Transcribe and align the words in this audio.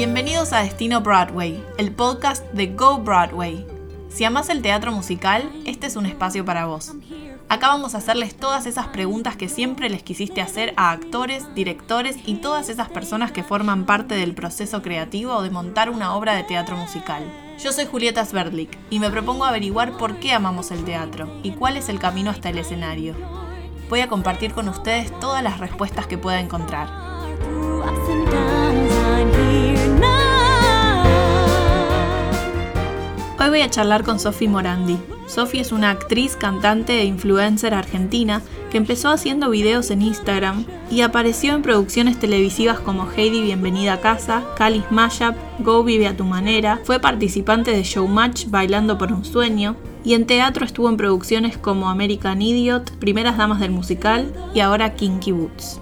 Bienvenidos 0.00 0.54
a 0.54 0.62
Destino 0.62 1.02
Broadway, 1.02 1.62
el 1.76 1.92
podcast 1.92 2.42
de 2.54 2.68
Go 2.68 3.00
Broadway. 3.00 3.66
Si 4.08 4.24
amas 4.24 4.48
el 4.48 4.62
teatro 4.62 4.92
musical, 4.92 5.52
este 5.66 5.88
es 5.88 5.94
un 5.94 6.06
espacio 6.06 6.42
para 6.42 6.64
vos. 6.64 6.92
Acá 7.50 7.68
vamos 7.68 7.94
a 7.94 7.98
hacerles 7.98 8.34
todas 8.34 8.64
esas 8.64 8.86
preguntas 8.86 9.36
que 9.36 9.50
siempre 9.50 9.90
les 9.90 10.02
quisiste 10.02 10.40
hacer 10.40 10.72
a 10.78 10.90
actores, 10.90 11.54
directores 11.54 12.16
y 12.24 12.36
todas 12.36 12.70
esas 12.70 12.88
personas 12.88 13.30
que 13.30 13.44
forman 13.44 13.84
parte 13.84 14.14
del 14.14 14.34
proceso 14.34 14.80
creativo 14.80 15.42
de 15.42 15.50
montar 15.50 15.90
una 15.90 16.16
obra 16.16 16.34
de 16.34 16.44
teatro 16.44 16.78
musical. 16.78 17.22
Yo 17.62 17.70
soy 17.70 17.84
Julieta 17.84 18.24
Sverdlik 18.24 18.78
y 18.88 19.00
me 19.00 19.10
propongo 19.10 19.44
averiguar 19.44 19.98
por 19.98 20.18
qué 20.18 20.32
amamos 20.32 20.70
el 20.70 20.82
teatro 20.82 21.28
y 21.42 21.50
cuál 21.50 21.76
es 21.76 21.90
el 21.90 21.98
camino 21.98 22.30
hasta 22.30 22.48
el 22.48 22.56
escenario. 22.56 23.14
Voy 23.90 24.00
a 24.00 24.08
compartir 24.08 24.54
con 24.54 24.66
ustedes 24.70 25.12
todas 25.20 25.42
las 25.42 25.58
respuestas 25.58 26.06
que 26.06 26.16
pueda 26.16 26.40
encontrar. 26.40 26.88
Hoy 33.42 33.48
voy 33.48 33.62
a 33.62 33.70
charlar 33.70 34.04
con 34.04 34.20
Sofi 34.20 34.48
Morandi. 34.48 34.98
Sofi 35.26 35.60
es 35.60 35.72
una 35.72 35.88
actriz, 35.88 36.36
cantante 36.36 37.00
e 37.00 37.06
influencer 37.06 37.72
argentina 37.72 38.42
que 38.70 38.76
empezó 38.76 39.08
haciendo 39.08 39.48
videos 39.48 39.90
en 39.90 40.02
Instagram 40.02 40.66
y 40.90 41.00
apareció 41.00 41.54
en 41.54 41.62
producciones 41.62 42.18
televisivas 42.18 42.80
como 42.80 43.10
Heidi 43.10 43.40
Bienvenida 43.40 43.94
a 43.94 44.00
Casa, 44.02 44.44
Calis 44.58 44.84
Mashup, 44.90 45.36
Go 45.60 45.82
Vive 45.82 46.06
a 46.06 46.14
tu 46.14 46.24
Manera, 46.24 46.80
fue 46.84 47.00
participante 47.00 47.70
de 47.70 47.82
Showmatch 47.82 48.48
Bailando 48.48 48.98
por 48.98 49.10
un 49.10 49.24
Sueño 49.24 49.74
y 50.04 50.12
en 50.12 50.26
teatro 50.26 50.66
estuvo 50.66 50.90
en 50.90 50.98
producciones 50.98 51.56
como 51.56 51.88
American 51.88 52.42
Idiot, 52.42 52.98
Primeras 52.98 53.38
Damas 53.38 53.60
del 53.60 53.70
Musical 53.70 54.34
y 54.52 54.60
ahora 54.60 54.96
Kinky 54.96 55.32
Boots. 55.32 55.80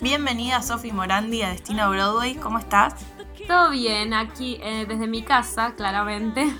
Bienvenida 0.00 0.62
Sofi 0.62 0.92
Morandi 0.92 1.42
a 1.42 1.48
Destino 1.48 1.90
Broadway, 1.90 2.36
¿cómo 2.36 2.58
estás? 2.58 2.94
Todo 3.46 3.70
bien, 3.70 4.14
aquí 4.14 4.58
eh, 4.62 4.86
desde 4.88 5.06
mi 5.06 5.22
casa, 5.22 5.74
claramente. 5.74 6.52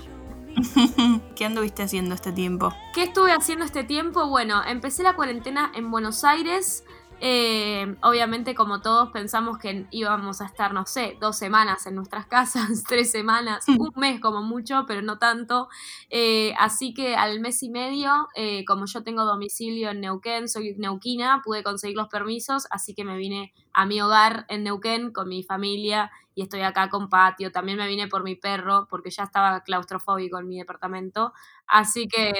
¿Qué 1.35 1.45
anduviste 1.45 1.83
haciendo 1.83 2.15
este 2.15 2.31
tiempo? 2.31 2.73
¿Qué 2.93 3.03
estuve 3.03 3.31
haciendo 3.31 3.65
este 3.65 3.83
tiempo? 3.83 4.27
Bueno, 4.27 4.61
empecé 4.63 5.03
la 5.03 5.15
cuarentena 5.15 5.71
en 5.75 5.89
Buenos 5.89 6.23
Aires. 6.23 6.83
Eh, 7.19 7.95
obviamente, 8.01 8.53
como 8.53 8.81
todos, 8.81 9.11
pensamos 9.11 9.57
que 9.57 9.87
íbamos 9.91 10.41
a 10.41 10.45
estar, 10.45 10.73
no 10.73 10.85
sé, 10.85 11.17
dos 11.21 11.37
semanas 11.37 11.85
en 11.85 11.95
nuestras 11.95 12.25
casas, 12.27 12.83
tres 12.87 13.11
semanas, 13.11 13.69
un 13.75 13.91
mes 13.95 14.19
como 14.19 14.41
mucho, 14.43 14.83
pero 14.87 15.01
no 15.01 15.19
tanto. 15.19 15.69
Eh, 16.09 16.53
así 16.59 16.93
que 16.93 17.15
al 17.15 17.39
mes 17.39 17.63
y 17.63 17.69
medio, 17.69 18.27
como 18.67 18.85
yo 18.87 19.03
tengo 19.03 19.23
domicilio 19.23 19.91
en 19.91 20.01
Neuquén, 20.01 20.49
soy 20.49 20.75
neuquina, 20.77 21.41
pude 21.45 21.63
conseguir 21.63 21.95
los 21.95 22.09
permisos, 22.09 22.67
así 22.71 22.93
que 22.93 23.05
me 23.05 23.15
vine 23.17 23.53
a 23.71 23.85
mi 23.85 24.01
hogar 24.01 24.45
en 24.49 24.63
Neuquén 24.63 25.11
con 25.13 25.29
mi 25.29 25.43
familia 25.43 26.11
y 26.35 26.41
estoy 26.43 26.61
acá 26.61 26.89
con 26.89 27.09
patio. 27.09 27.51
También 27.51 27.77
me 27.77 27.87
vine 27.87 28.07
por 28.07 28.23
mi 28.23 28.35
perro 28.35 28.87
porque 28.89 29.11
ya 29.11 29.23
estaba 29.23 29.61
claustrofóbico 29.61 30.39
en 30.39 30.47
mi 30.47 30.57
departamento. 30.57 31.31
Así 31.67 32.07
que 32.07 32.33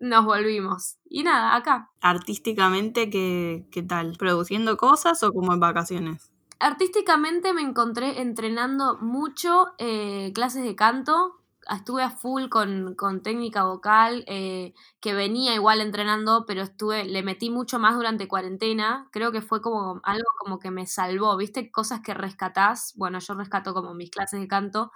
nos 0.00 0.24
volvimos. 0.24 0.96
Y 1.08 1.22
nada, 1.22 1.54
acá. 1.54 1.90
Artísticamente, 2.00 3.10
¿qué, 3.10 3.66
qué 3.70 3.82
tal? 3.82 4.16
¿Produciendo 4.18 4.76
cosas 4.76 5.22
o 5.22 5.32
como 5.32 5.52
en 5.52 5.60
vacaciones? 5.60 6.32
Artísticamente 6.58 7.54
me 7.54 7.62
encontré 7.62 8.20
entrenando 8.20 8.98
mucho 8.98 9.68
eh, 9.78 10.30
clases 10.34 10.62
de 10.62 10.76
canto, 10.76 11.40
estuve 11.74 12.02
a 12.02 12.10
full 12.10 12.48
con, 12.48 13.22
técnica 13.22 13.64
vocal, 13.64 14.24
eh, 14.26 14.74
que 15.00 15.14
venía 15.14 15.54
igual 15.54 15.80
entrenando, 15.80 16.44
pero 16.46 16.62
estuve, 16.62 17.04
le 17.04 17.22
metí 17.22 17.50
mucho 17.50 17.78
más 17.78 17.94
durante 17.94 18.28
cuarentena. 18.28 19.08
Creo 19.12 19.32
que 19.32 19.40
fue 19.40 19.60
como 19.60 20.00
algo 20.04 20.26
como 20.38 20.58
que 20.58 20.70
me 20.70 20.86
salvó, 20.86 21.36
¿viste? 21.36 21.70
Cosas 21.70 22.00
que 22.00 22.14
rescatás. 22.14 22.92
Bueno, 22.96 23.18
yo 23.20 23.34
rescato 23.34 23.74
como 23.74 23.94
mis 23.94 24.10
clases 24.10 24.40
de 24.40 24.48
canto, 24.48 24.92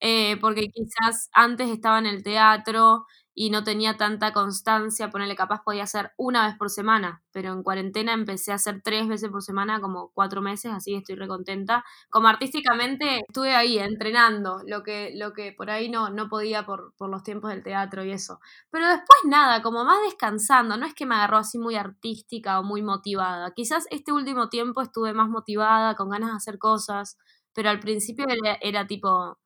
eh, 0.00 0.36
porque 0.40 0.68
quizás 0.68 1.30
antes 1.32 1.68
estaba 1.70 1.98
en 1.98 2.06
el 2.06 2.22
teatro 2.22 3.06
y 3.40 3.50
no 3.50 3.62
tenía 3.62 3.96
tanta 3.96 4.32
constancia, 4.32 5.10
ponerle 5.10 5.36
capaz 5.36 5.62
podía 5.62 5.84
hacer 5.84 6.10
una 6.16 6.48
vez 6.48 6.56
por 6.58 6.70
semana, 6.70 7.22
pero 7.30 7.52
en 7.52 7.62
cuarentena 7.62 8.12
empecé 8.12 8.50
a 8.50 8.56
hacer 8.56 8.82
tres 8.82 9.06
veces 9.06 9.30
por 9.30 9.44
semana, 9.44 9.80
como 9.80 10.10
cuatro 10.12 10.42
meses, 10.42 10.72
así 10.72 10.96
estoy 10.96 11.14
recontenta. 11.14 11.84
Como 12.10 12.26
artísticamente 12.26 13.20
estuve 13.28 13.54
ahí 13.54 13.78
entrenando, 13.78 14.60
lo 14.66 14.82
que, 14.82 15.12
lo 15.14 15.34
que 15.34 15.52
por 15.52 15.70
ahí 15.70 15.88
no, 15.88 16.10
no 16.10 16.28
podía 16.28 16.66
por, 16.66 16.94
por 16.96 17.10
los 17.10 17.22
tiempos 17.22 17.50
del 17.50 17.62
teatro 17.62 18.02
y 18.02 18.10
eso. 18.10 18.40
Pero 18.70 18.88
después 18.88 19.18
nada, 19.24 19.62
como 19.62 19.84
más 19.84 20.02
descansando, 20.02 20.76
no 20.76 20.84
es 20.84 20.94
que 20.94 21.06
me 21.06 21.14
agarró 21.14 21.36
así 21.36 21.58
muy 21.60 21.76
artística 21.76 22.58
o 22.58 22.64
muy 22.64 22.82
motivada. 22.82 23.52
Quizás 23.54 23.86
este 23.90 24.10
último 24.10 24.48
tiempo 24.48 24.82
estuve 24.82 25.12
más 25.12 25.28
motivada, 25.28 25.94
con 25.94 26.08
ganas 26.10 26.30
de 26.30 26.36
hacer 26.38 26.58
cosas, 26.58 27.16
pero 27.52 27.70
al 27.70 27.78
principio 27.78 28.26
era 28.60 28.86
tipo 28.88 29.38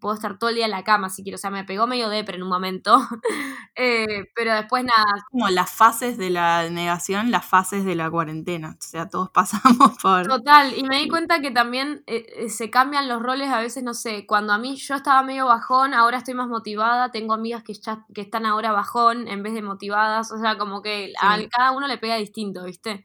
puedo 0.00 0.14
estar 0.14 0.38
todo 0.38 0.50
el 0.50 0.56
día 0.56 0.64
en 0.64 0.72
la 0.72 0.82
cama 0.82 1.08
si 1.08 1.22
quiero. 1.22 1.36
O 1.36 1.38
sea, 1.38 1.50
me 1.50 1.64
pegó 1.64 1.86
medio 1.86 2.08
depre 2.08 2.36
en 2.36 2.42
un 2.42 2.48
momento. 2.48 2.98
Eh, 3.80 4.24
pero 4.34 4.52
después 4.54 4.82
nada. 4.82 5.24
Como 5.30 5.48
las 5.50 5.70
fases 5.70 6.18
de 6.18 6.30
la 6.30 6.68
negación, 6.68 7.30
las 7.30 7.46
fases 7.46 7.84
de 7.84 7.94
la 7.94 8.10
cuarentena. 8.10 8.70
O 8.76 8.82
sea, 8.82 9.08
todos 9.08 9.30
pasamos 9.32 9.96
por. 10.02 10.26
Total. 10.26 10.76
Y 10.76 10.82
me 10.82 10.98
di 10.98 11.08
cuenta 11.08 11.40
que 11.40 11.52
también 11.52 12.02
eh, 12.08 12.26
eh, 12.38 12.48
se 12.48 12.70
cambian 12.70 13.06
los 13.06 13.22
roles 13.22 13.50
a 13.50 13.60
veces, 13.60 13.84
no 13.84 13.94
sé. 13.94 14.26
Cuando 14.26 14.52
a 14.52 14.58
mí 14.58 14.74
yo 14.74 14.96
estaba 14.96 15.22
medio 15.22 15.46
bajón, 15.46 15.94
ahora 15.94 16.18
estoy 16.18 16.34
más 16.34 16.48
motivada. 16.48 17.12
Tengo 17.12 17.34
amigas 17.34 17.62
que, 17.62 17.72
ya, 17.72 18.04
que 18.12 18.20
están 18.20 18.46
ahora 18.46 18.72
bajón 18.72 19.28
en 19.28 19.44
vez 19.44 19.54
de 19.54 19.62
motivadas. 19.62 20.32
O 20.32 20.38
sea, 20.38 20.58
como 20.58 20.82
que 20.82 21.12
a 21.20 21.38
cada 21.48 21.70
uno 21.70 21.86
le 21.86 21.98
pega 21.98 22.16
distinto, 22.16 22.64
¿viste? 22.64 23.04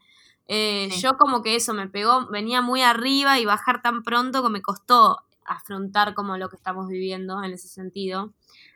Yo 1.00 1.18
como 1.20 1.44
que 1.44 1.56
eso 1.56 1.76
me 1.76 1.88
pegó, 1.88 2.28
venía 2.32 2.64
muy 2.64 2.82
arriba 2.82 3.38
y 3.38 3.46
bajar 3.46 3.84
tan 3.84 4.02
pronto 4.02 4.42
que 4.42 4.50
me 4.50 4.64
costó 4.64 5.20
afrontar 5.46 6.14
como 6.14 6.38
lo 6.38 6.50
que 6.50 6.56
estamos 6.56 6.88
viviendo 6.88 7.44
en 7.44 7.54
ese 7.54 7.68
sentido. 7.68 8.34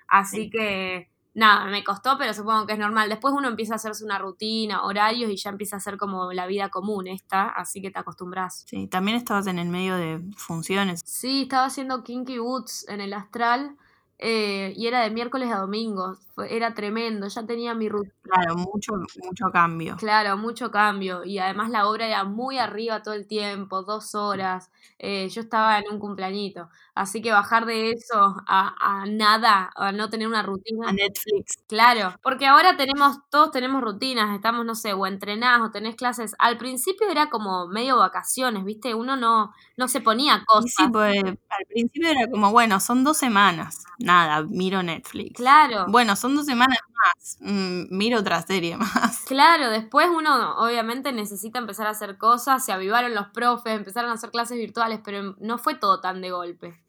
Así 0.08 0.50
que 0.50 1.10
nada, 1.34 1.66
me 1.66 1.84
costó, 1.84 2.18
pero 2.18 2.34
supongo 2.34 2.66
que 2.66 2.74
es 2.74 2.80
normal. 2.80 3.10
Después 3.10 3.34
uno 3.34 3.48
empieza 3.48 3.74
a 3.74 3.76
hacerse 3.76 4.04
una 4.04 4.18
rutina, 4.18 4.84
horarios 4.84 5.30
y 5.30 5.38
ya 5.38 5.50
empieza 5.52 5.76
a 5.76 5.80
ser 5.80 5.98
como 5.98 6.34
la 6.34 6.48
vida 6.48 6.70
común 6.70 7.08
esta, 7.08 7.48
así 7.48 7.82
que 7.82 7.92
te 7.92 8.00
acostumbras. 8.00 8.66
Sí, 8.68 8.88
también 8.88 9.18
estabas 9.18 9.48
en 9.48 9.60
el 9.60 9.70
medio 9.70 9.96
de 9.96 10.22
funciones. 10.36 11.02
Sí, 11.06 11.44
estaba 11.44 11.66
haciendo 11.66 12.04
Kinky 12.04 12.40
Boots 12.40 12.88
en 12.90 13.02
el 13.02 13.14
Astral 13.14 13.78
eh, 14.20 14.74
y 14.76 14.88
era 14.88 15.02
de 15.02 15.12
miércoles 15.12 15.52
a 15.52 15.60
domingo, 15.60 16.18
era 16.50 16.74
tremendo, 16.74 17.28
ya 17.28 17.46
tenía 17.46 17.74
mi 17.74 17.90
rutina. 17.90 18.14
Claro, 18.22 18.56
mucho, 18.56 18.94
mucho 19.24 19.46
cambio. 19.52 19.96
Claro, 19.98 20.38
mucho 20.38 20.70
cambio. 20.72 21.24
Y 21.24 21.40
además 21.40 21.70
la 21.70 21.88
obra 21.88 22.08
era 22.08 22.24
muy 22.24 22.58
arriba 22.58 23.02
todo 23.02 23.14
el 23.14 23.28
tiempo, 23.28 23.84
dos 23.84 24.16
horas. 24.16 24.72
Eh, 25.00 25.30
yo 25.30 25.42
estaba 25.42 25.80
en 25.80 25.86
un 25.92 26.00
cumpleañito. 26.00 26.70
Así 26.94 27.22
que 27.22 27.32
bajar 27.32 27.66
de 27.66 27.92
eso 27.92 28.36
a, 28.48 28.76
a, 28.80 29.06
nada, 29.06 29.72
a 29.76 29.92
no 29.92 30.10
tener 30.10 30.28
una 30.28 30.42
rutina. 30.42 30.90
A 30.90 30.92
Netflix. 30.92 31.60
Claro, 31.68 32.14
porque 32.24 32.48
ahora 32.48 32.76
tenemos, 32.76 33.20
todos 33.30 33.52
tenemos 33.52 33.82
rutinas, 33.82 34.36
estamos, 34.36 34.66
no 34.66 34.74
sé, 34.76 34.94
o 34.94 35.06
entrenados, 35.06 35.70
o 35.70 35.72
tenés 35.72 35.96
clases. 35.96 36.36
Al 36.40 36.58
principio 36.58 37.08
era 37.10 37.30
como 37.30 37.68
medio 37.68 37.98
vacaciones, 37.98 38.64
¿viste? 38.64 38.96
Uno 38.96 39.16
no, 39.16 39.54
no 39.78 39.88
se 39.88 40.02
ponía 40.02 40.44
cosas. 40.46 40.74
Sí, 40.76 40.84
pues 40.92 41.24
al 41.24 41.66
principio 41.70 42.10
era 42.10 42.28
como, 42.30 42.52
bueno, 42.52 42.80
son 42.80 43.04
dos 43.04 43.18
semanas 43.18 43.86
nada, 44.08 44.42
miro 44.44 44.82
Netflix. 44.82 45.36
Claro. 45.36 45.86
Bueno, 45.90 46.16
son 46.16 46.36
dos 46.36 46.46
semanas 46.46 46.80
más, 46.90 47.38
mm, 47.42 47.96
miro 47.96 48.20
otra 48.20 48.42
serie 48.42 48.78
más. 48.78 49.26
Claro, 49.28 49.70
después 49.70 50.08
uno 50.10 50.58
obviamente 50.58 51.12
necesita 51.12 51.60
empezar 51.60 51.86
a 51.86 51.92
hacer 51.92 52.18
cosas, 52.18 52.66
se 52.66 52.72
avivaron 52.72 53.14
los 53.14 53.28
profes, 53.28 53.74
empezaron 53.74 54.10
a 54.10 54.14
hacer 54.14 54.32
clases 54.32 54.58
virtuales, 54.58 55.02
pero 55.04 55.36
no 55.40 55.58
fue 55.58 55.76
todo 55.76 56.00
tan 56.00 56.22
de 56.22 56.32
golpe. 56.32 56.82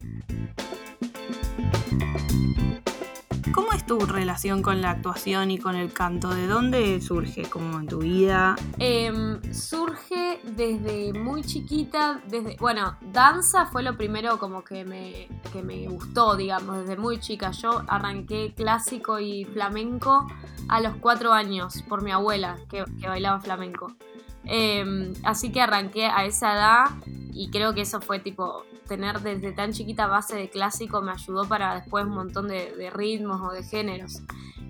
Tu 3.89 4.05
relación 4.05 4.61
con 4.61 4.83
la 4.83 4.91
actuación 4.91 5.49
y 5.49 5.57
con 5.57 5.75
el 5.75 5.91
canto? 5.91 6.29
¿De 6.29 6.45
dónde 6.45 7.01
surge 7.01 7.49
como 7.49 7.79
en 7.79 7.87
tu 7.87 7.97
vida? 7.97 8.55
Em, 8.77 9.41
surge 9.51 10.39
desde 10.43 11.11
muy 11.13 11.41
chiquita, 11.41 12.21
desde, 12.27 12.55
bueno, 12.57 12.97
danza 13.11 13.65
fue 13.65 13.81
lo 13.81 13.97
primero 13.97 14.37
como 14.37 14.63
que 14.63 14.85
me, 14.85 15.27
que 15.51 15.63
me 15.63 15.87
gustó, 15.87 16.35
digamos, 16.35 16.77
desde 16.81 16.97
muy 16.97 17.19
chica. 17.19 17.49
Yo 17.49 17.81
arranqué 17.87 18.53
clásico 18.55 19.19
y 19.19 19.45
flamenco 19.45 20.27
a 20.67 20.81
los 20.81 20.95
cuatro 20.97 21.33
años 21.33 21.81
por 21.89 22.03
mi 22.03 22.11
abuela 22.11 22.57
que, 22.69 22.85
que 23.01 23.07
bailaba 23.07 23.39
flamenco. 23.39 23.91
Em, 24.43 25.13
así 25.23 25.51
que 25.51 25.61
arranqué 25.61 26.05
a 26.05 26.25
esa 26.25 26.53
edad 26.53 26.85
y 27.31 27.49
creo 27.49 27.73
que 27.73 27.81
eso 27.81 28.01
fue 28.01 28.19
tipo 28.19 28.63
tener 28.87 29.21
desde 29.21 29.51
tan 29.51 29.71
chiquita 29.71 30.07
base 30.07 30.35
de 30.35 30.49
clásico 30.49 31.01
me 31.01 31.11
ayudó 31.11 31.47
para 31.47 31.75
después 31.75 32.05
un 32.05 32.13
montón 32.13 32.47
de, 32.47 32.91
ritmos 32.93 33.41
o 33.41 33.53
de 33.53 33.63
géneros. 33.63 34.21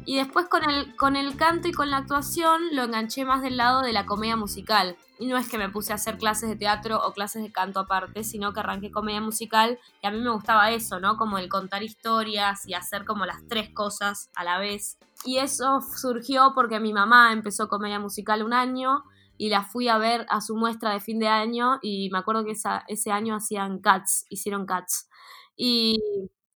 Y 0.06 0.18
después 0.18 0.48
con 0.48 0.68
el, 0.70 0.96
con 0.96 1.16
el 1.16 1.36
canto 1.36 1.68
y 1.68 1.72
con 1.72 1.90
la 1.90 1.98
actuación 1.98 2.62
lo 2.74 2.84
enganché 2.84 3.26
más 3.26 3.42
del 3.42 3.58
lado 3.58 3.82
de 3.82 3.94
la 3.94 4.06
comedia 4.06 4.36
musical. 4.36 4.98
Y 5.20 5.28
no 5.28 5.38
es 5.38 5.50
que 5.50 5.58
me 5.58 5.70
puse 5.70 5.92
a 5.92 5.96
hacer 5.96 6.18
clases 6.18 6.50
de 6.50 6.56
teatro 6.56 7.00
o 7.06 7.14
clases 7.14 7.44
de 7.44 7.52
canto 7.52 7.80
aparte, 7.80 8.24
sino 8.24 8.54
que 8.54 8.62
arranqué 8.62 8.92
comedia 8.92 9.22
musical 9.22 9.78
y 10.02 10.08
a 10.08 10.12
mí 10.12 10.20
me 10.20 10.32
gustaba 10.32 10.72
eso, 10.72 11.00
¿no? 11.00 11.18
Como 11.18 11.38
el 11.38 11.50
contar 11.50 11.84
historias 11.84 12.68
y 12.68 12.74
hacer 12.74 13.06
como 13.06 13.26
las 13.26 13.46
tres 13.48 13.70
cosas 13.74 14.30
a 14.36 14.44
la 14.44 14.58
vez. 14.58 14.98
Y 15.26 15.38
eso 15.38 15.82
surgió 15.82 16.54
porque 16.56 16.80
mi 16.80 16.94
mamá 16.94 17.32
empezó 17.34 17.68
comedia 17.68 18.00
musical 18.00 18.44
un 18.44 18.54
año 18.54 19.04
y 19.40 19.50
la 19.50 19.64
fui 19.64 19.88
a 19.88 19.98
ver 19.98 20.26
a 20.30 20.42
su 20.42 20.56
muestra 20.58 20.92
de 20.94 21.00
fin 21.00 21.18
de 21.20 21.30
año 21.30 21.80
y 21.82 22.10
me 22.12 22.20
acuerdo 22.20 22.46
que 22.46 22.52
esa, 22.52 22.84
ese 22.90 23.12
año 23.12 23.36
hacían 23.38 23.80
Cats, 23.80 24.26
hicieron 24.30 24.66
Cats. 24.68 25.10
Y, 25.56 25.98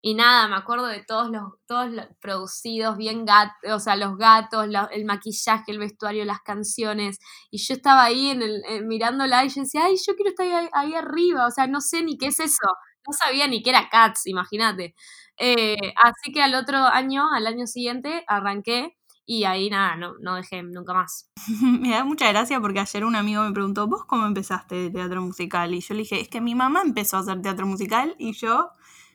y 0.02 0.16
nada, 0.16 0.50
me 0.50 0.56
acuerdo 0.58 0.88
de 0.88 1.02
todos 1.04 1.30
los, 1.32 1.44
todos 1.66 1.90
los 1.92 2.06
producidos, 2.20 2.98
bien 2.98 3.24
gatos, 3.26 3.56
o 3.72 3.80
sea, 3.80 3.96
los 3.96 4.18
gatos, 4.18 4.68
el 4.92 5.06
maquillaje, 5.06 5.72
el 5.72 5.80
vestuario, 5.80 6.26
las 6.26 6.42
canciones. 6.42 7.20
Y 7.52 7.58
yo 7.60 7.74
estaba 7.76 8.04
ahí 8.04 8.30
en 8.32 8.42
el, 8.42 8.86
mirándola 8.86 9.46
y 9.46 9.50
yo 9.50 9.62
decía, 9.62 9.86
ay, 9.86 9.96
yo 10.06 10.16
quiero 10.16 10.32
estar 10.32 10.46
ahí, 10.48 10.68
ahí, 10.74 10.94
arriba, 10.94 11.48
o 11.48 11.52
sea, 11.52 11.68
no 11.68 11.80
sé 11.82 12.04
ni 12.04 12.18
qué 12.18 12.28
es 12.28 12.40
eso. 12.42 12.68
No 13.08 13.14
sabía 13.14 13.48
ni 13.48 13.62
qué 13.64 13.70
era 13.72 13.88
Cats, 13.90 14.28
imagínate. 14.28 14.94
Eh, 15.38 15.78
así 16.04 16.32
que 16.34 16.42
al 16.44 16.56
otro 16.56 16.78
año, 16.80 17.26
al 17.34 17.48
año 17.48 17.66
siguiente, 17.68 18.24
arranqué 18.28 18.98
y 19.26 19.46
ahí 19.46 19.70
nada, 19.70 19.96
no, 19.96 20.16
no 20.20 20.36
dejé 20.36 20.64
nunca 20.64 20.94
más. 20.94 21.32
me 21.62 21.92
da 21.92 22.04
mucha 22.04 22.30
gracia 22.30 22.60
porque 22.60 22.80
ayer 22.80 23.06
un 23.06 23.16
amigo 23.16 23.44
me 23.44 23.52
preguntó, 23.52 23.88
¿vos 23.88 24.06
cómo 24.06 24.26
empezaste 24.26 24.76
de 24.76 24.90
teatro 24.90 25.22
musical? 25.22 25.74
Y 25.74 25.82
yo 25.82 25.94
le 25.94 26.02
dije, 26.02 26.20
es 26.20 26.30
que 26.30 26.42
mi 26.42 26.56
mamá 26.56 26.82
empezó 26.84 27.18
a 27.18 27.22
hacer 27.22 27.42
teatro 27.42 27.66
musical 27.66 28.16
y 28.18 28.34
yo 28.34 28.72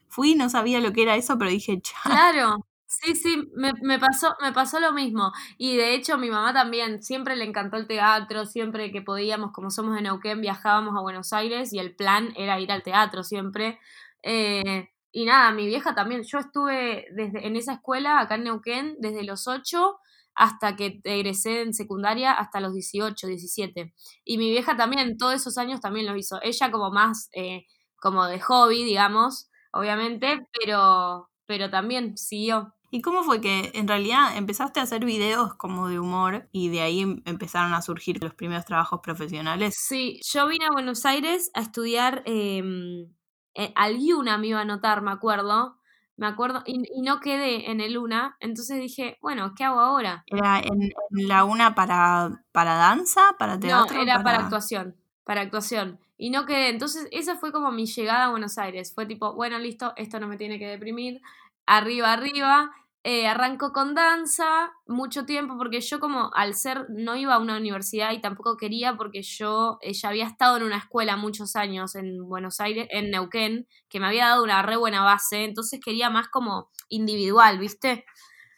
fui, 0.09 0.35
no 0.35 0.49
sabía 0.49 0.81
lo 0.81 0.93
que 0.93 1.03
era 1.03 1.17
eso, 1.17 1.37
pero 1.39 1.51
dije, 1.51 1.81
chao. 1.83 2.03
Claro, 2.05 2.57
sí, 2.87 3.15
sí, 3.15 3.51
me, 3.55 3.73
me, 3.83 3.99
pasó, 3.99 4.35
me 4.41 4.53
pasó 4.53 4.81
lo 4.81 4.93
mismo. 4.93 5.33
Y 5.59 5.77
de 5.77 5.95
hecho 5.95 6.17
mi 6.17 6.31
mamá 6.31 6.55
también, 6.55 7.03
siempre 7.03 7.37
le 7.37 7.45
encantó 7.45 7.77
el 7.77 7.87
teatro, 7.87 8.47
siempre 8.47 8.91
que 8.91 9.03
podíamos, 9.03 9.53
como 9.53 9.71
somos 9.71 9.95
de 9.95 10.03
Neuquén, 10.03 10.41
viajábamos 10.41 10.97
a 10.97 11.03
Buenos 11.03 11.33
Aires 11.33 11.73
y 11.73 11.79
el 11.79 11.95
plan 11.95 12.33
era 12.37 12.59
ir 12.59 12.73
al 12.73 12.83
teatro 12.83 13.23
siempre. 13.25 13.79
Eh, 14.23 14.89
y 15.13 15.25
nada, 15.25 15.53
mi 15.53 15.67
vieja 15.67 15.95
también. 15.95 16.23
Yo 16.23 16.39
estuve 16.39 17.07
desde, 17.15 17.47
en 17.47 17.57
esa 17.57 17.75
escuela 17.75 18.21
acá 18.21 18.35
en 18.37 18.45
Neuquén 18.45 18.97
desde 19.01 19.25
los 19.25 19.49
8 19.49 19.99
hasta 20.35 20.77
que 20.77 21.01
egresé 21.03 21.63
en 21.63 21.75
secundaria 21.75 22.33
hasta 22.33 22.61
los 22.61 22.73
18, 22.73 23.27
17. 23.27 23.93
Y 24.25 24.39
mi 24.39 24.51
vieja 24.51 24.77
también, 24.77 25.17
todos 25.19 25.35
esos 25.35 25.59
años 25.59 25.81
también 25.81 26.07
lo 26.07 26.17
hizo. 26.17 26.39
Ella 26.43 26.71
como 26.71 26.91
más, 26.91 27.29
eh, 27.33 27.67
como 27.97 28.25
de 28.27 28.39
hobby, 28.41 28.85
digamos, 28.85 29.51
obviamente, 29.73 30.47
pero, 30.53 31.29
pero 31.47 31.71
también 31.71 32.17
siguió. 32.17 32.75
¿Y 32.91 33.03
cómo 33.03 33.23
fue 33.23 33.41
que 33.41 33.71
en 33.75 33.87
realidad 33.87 34.37
empezaste 34.37 34.81
a 34.81 34.85
hacer 34.85 35.05
videos 35.05 35.55
como 35.55 35.89
de 35.89 35.99
humor 35.99 36.49
y 36.53 36.69
de 36.71 36.81
ahí 36.81 37.01
em, 37.01 37.23
empezaron 37.27 37.75
a 37.75 37.83
surgir 37.83 38.23
los 38.23 38.35
primeros 38.35 38.65
trabajos 38.65 39.01
profesionales? 39.03 39.75
Sí, 39.77 40.21
yo 40.33 40.47
vine 40.47 40.67
a 40.67 40.73
Buenos 40.73 41.05
Aires 41.05 41.51
a 41.53 41.61
estudiar 41.61 42.23
em, 42.25 43.13
eh, 43.55 43.73
al 43.75 43.99
Yuna 43.99 44.39
me 44.39 44.49
iba 44.49 44.59
a 44.59 44.63
anotar, 44.63 45.03
me 45.03 45.11
acuerdo. 45.11 45.79
Me 46.17 46.27
acuerdo, 46.27 46.65
y, 46.67 46.83
no 47.03 47.21
quedé 47.21 47.71
en 47.71 47.81
el 47.81 47.97
UNA, 47.97 48.37
entonces 48.41 48.81
dije, 48.81 49.19
bueno, 49.23 49.55
¿qué 49.57 49.63
hago 49.63 49.79
ahora? 49.79 50.25
¿Era 50.27 50.59
en, 50.59 50.91
la 51.11 51.45
UNA 51.45 51.77
para, 51.77 52.43
para 52.51 52.75
danza, 52.75 53.37
para 53.39 53.61
teatro? 53.61 53.95
No, 53.95 54.03
era 54.03 54.21
para... 54.25 54.41
actuación, 54.41 54.97
para 55.23 55.43
actuación. 55.43 56.01
Y 56.17 56.31
no 56.31 56.45
quedé, 56.45 56.71
entonces 56.71 57.07
esa 57.13 57.37
fue 57.37 57.53
como 57.53 57.71
mi 57.71 57.87
llegada 57.87 58.25
a 58.25 58.31
Buenos 58.31 58.59
Aires. 58.59 58.93
Fue 58.93 59.07
tipo, 59.07 59.35
bueno, 59.35 59.61
listo, 59.61 59.93
esto 59.95 60.19
no 60.19 60.27
me 60.27 60.37
tiene 60.37 60.59
que 60.59 60.67
deprimir, 60.67 61.21
arriba, 61.67 62.13
arriba. 62.13 62.73
Eh, 63.05 63.27
arranco 63.29 63.73
con 63.73 63.95
danza 63.95 64.73
mucho 64.87 65.25
tiempo 65.25 65.57
porque 65.57 65.81
yo 65.81 66.01
como 66.01 66.31
al 66.35 66.53
ser 66.55 66.87
no 66.91 67.17
iba 67.17 67.35
a 67.35 67.39
una 67.39 67.57
universidad 67.57 68.11
y 68.13 68.21
tampoco 68.21 68.57
quería 68.57 68.97
porque 68.97 69.23
yo 69.23 69.79
eh, 69.83 69.93
ya 69.95 70.09
había 70.09 70.27
estado 70.27 70.57
en 70.59 70.65
una 70.65 70.79
escuela 70.79 71.17
muchos 71.17 71.55
años 71.57 71.95
en 71.95 72.29
Buenos 72.29 72.61
Aires, 72.61 72.89
en 72.91 73.11
Neuquén, 73.11 73.67
que 73.89 74.01
me 74.01 74.07
había 74.09 74.27
dado 74.27 74.43
una 74.43 74.63
re 74.63 74.77
buena 74.77 75.03
base, 75.05 75.45
entonces 75.45 75.81
quería 75.83 76.11
más 76.11 76.29
como 76.29 76.71
individual, 76.89 77.59
¿viste? 77.59 78.05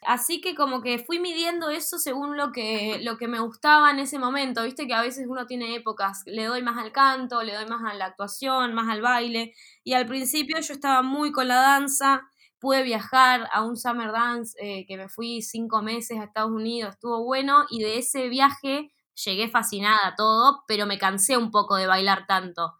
Así 0.03 0.41
que 0.41 0.55
como 0.55 0.81
que 0.81 0.97
fui 0.97 1.19
midiendo 1.19 1.69
eso 1.69 1.99
según 1.99 2.35
lo 2.35 2.51
que, 2.51 2.99
lo 3.03 3.17
que 3.17 3.27
me 3.27 3.39
gustaba 3.39 3.91
en 3.91 3.99
ese 3.99 4.17
momento, 4.17 4.63
viste 4.63 4.87
que 4.87 4.95
a 4.95 5.01
veces 5.01 5.27
uno 5.29 5.45
tiene 5.45 5.75
épocas, 5.75 6.23
le 6.25 6.45
doy 6.45 6.63
más 6.63 6.77
al 6.79 6.91
canto, 6.91 7.43
le 7.43 7.53
doy 7.53 7.67
más 7.67 7.83
a 7.89 7.93
la 7.93 8.05
actuación, 8.07 8.73
más 8.73 8.89
al 8.89 9.01
baile, 9.01 9.53
y 9.83 9.93
al 9.93 10.07
principio 10.07 10.59
yo 10.59 10.73
estaba 10.73 11.03
muy 11.03 11.31
con 11.31 11.47
la 11.47 11.55
danza, 11.57 12.30
pude 12.61 12.83
viajar 12.83 13.49
a 13.53 13.63
un 13.65 13.75
Summer 13.77 14.11
Dance 14.13 14.55
eh, 14.61 14.85
que 14.87 14.97
me 14.97 15.09
fui 15.09 15.41
cinco 15.41 15.81
meses 15.81 16.19
a 16.19 16.25
Estados 16.25 16.51
Unidos, 16.51 16.93
estuvo 16.95 17.25
bueno 17.25 17.65
y 17.69 17.83
de 17.83 17.97
ese 17.99 18.29
viaje 18.29 18.93
llegué 19.25 19.49
fascinada 19.49 19.99
a 20.07 20.15
todo, 20.15 20.63
pero 20.67 20.85
me 20.85 20.99
cansé 20.99 21.37
un 21.37 21.51
poco 21.51 21.75
de 21.75 21.87
bailar 21.87 22.25
tanto. 22.27 22.73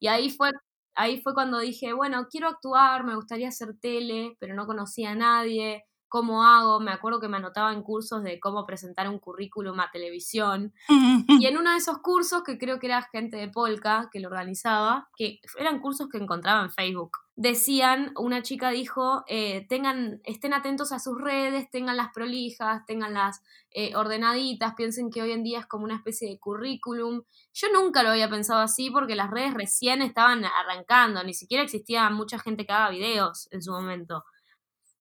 Y 0.00 0.08
ahí 0.08 0.30
fue, 0.30 0.50
ahí 0.94 1.20
fue 1.22 1.34
cuando 1.34 1.58
dije, 1.60 1.92
bueno, 1.94 2.26
quiero 2.30 2.48
actuar, 2.48 3.04
me 3.04 3.14
gustaría 3.16 3.48
hacer 3.48 3.76
tele, 3.80 4.36
pero 4.40 4.54
no 4.54 4.66
conocía 4.66 5.12
a 5.12 5.14
nadie, 5.14 5.84
¿cómo 6.08 6.44
hago? 6.44 6.80
Me 6.80 6.90
acuerdo 6.90 7.20
que 7.20 7.28
me 7.28 7.36
anotaba 7.36 7.72
en 7.72 7.82
cursos 7.82 8.22
de 8.22 8.40
cómo 8.40 8.66
presentar 8.66 9.08
un 9.08 9.18
currículum 9.18 9.78
a 9.80 9.90
televisión. 9.90 10.72
y 10.88 10.88
en 11.46 11.58
uno 11.58 11.70
de 11.72 11.78
esos 11.78 11.98
cursos, 11.98 12.42
que 12.42 12.58
creo 12.58 12.78
que 12.78 12.86
era 12.86 13.02
gente 13.02 13.36
de 13.36 13.48
Polka 13.48 14.08
que 14.12 14.20
lo 14.20 14.28
organizaba, 14.28 15.08
que 15.16 15.40
eran 15.58 15.80
cursos 15.80 16.08
que 16.08 16.18
encontraba 16.18 16.64
en 16.64 16.70
Facebook 16.70 17.12
decían, 17.38 18.12
una 18.16 18.42
chica 18.42 18.70
dijo, 18.70 19.22
eh, 19.28 19.64
tengan, 19.68 20.20
estén 20.24 20.52
atentos 20.54 20.90
a 20.90 20.98
sus 20.98 21.20
redes, 21.20 21.70
tengan 21.70 21.96
las 21.96 22.08
prolijas, 22.12 22.84
tengan 22.84 23.14
las 23.14 23.44
eh, 23.70 23.94
ordenaditas, 23.94 24.74
piensen 24.74 25.08
que 25.08 25.22
hoy 25.22 25.30
en 25.30 25.44
día 25.44 25.60
es 25.60 25.66
como 25.66 25.84
una 25.84 25.94
especie 25.94 26.28
de 26.28 26.40
currículum. 26.40 27.22
Yo 27.54 27.68
nunca 27.72 28.02
lo 28.02 28.10
había 28.10 28.28
pensado 28.28 28.58
así 28.58 28.90
porque 28.90 29.14
las 29.14 29.30
redes 29.30 29.54
recién 29.54 30.02
estaban 30.02 30.44
arrancando, 30.44 31.22
ni 31.22 31.32
siquiera 31.32 31.62
existía 31.62 32.10
mucha 32.10 32.40
gente 32.40 32.66
que 32.66 32.72
haga 32.72 32.90
videos 32.90 33.46
en 33.52 33.62
su 33.62 33.70
momento. 33.70 34.24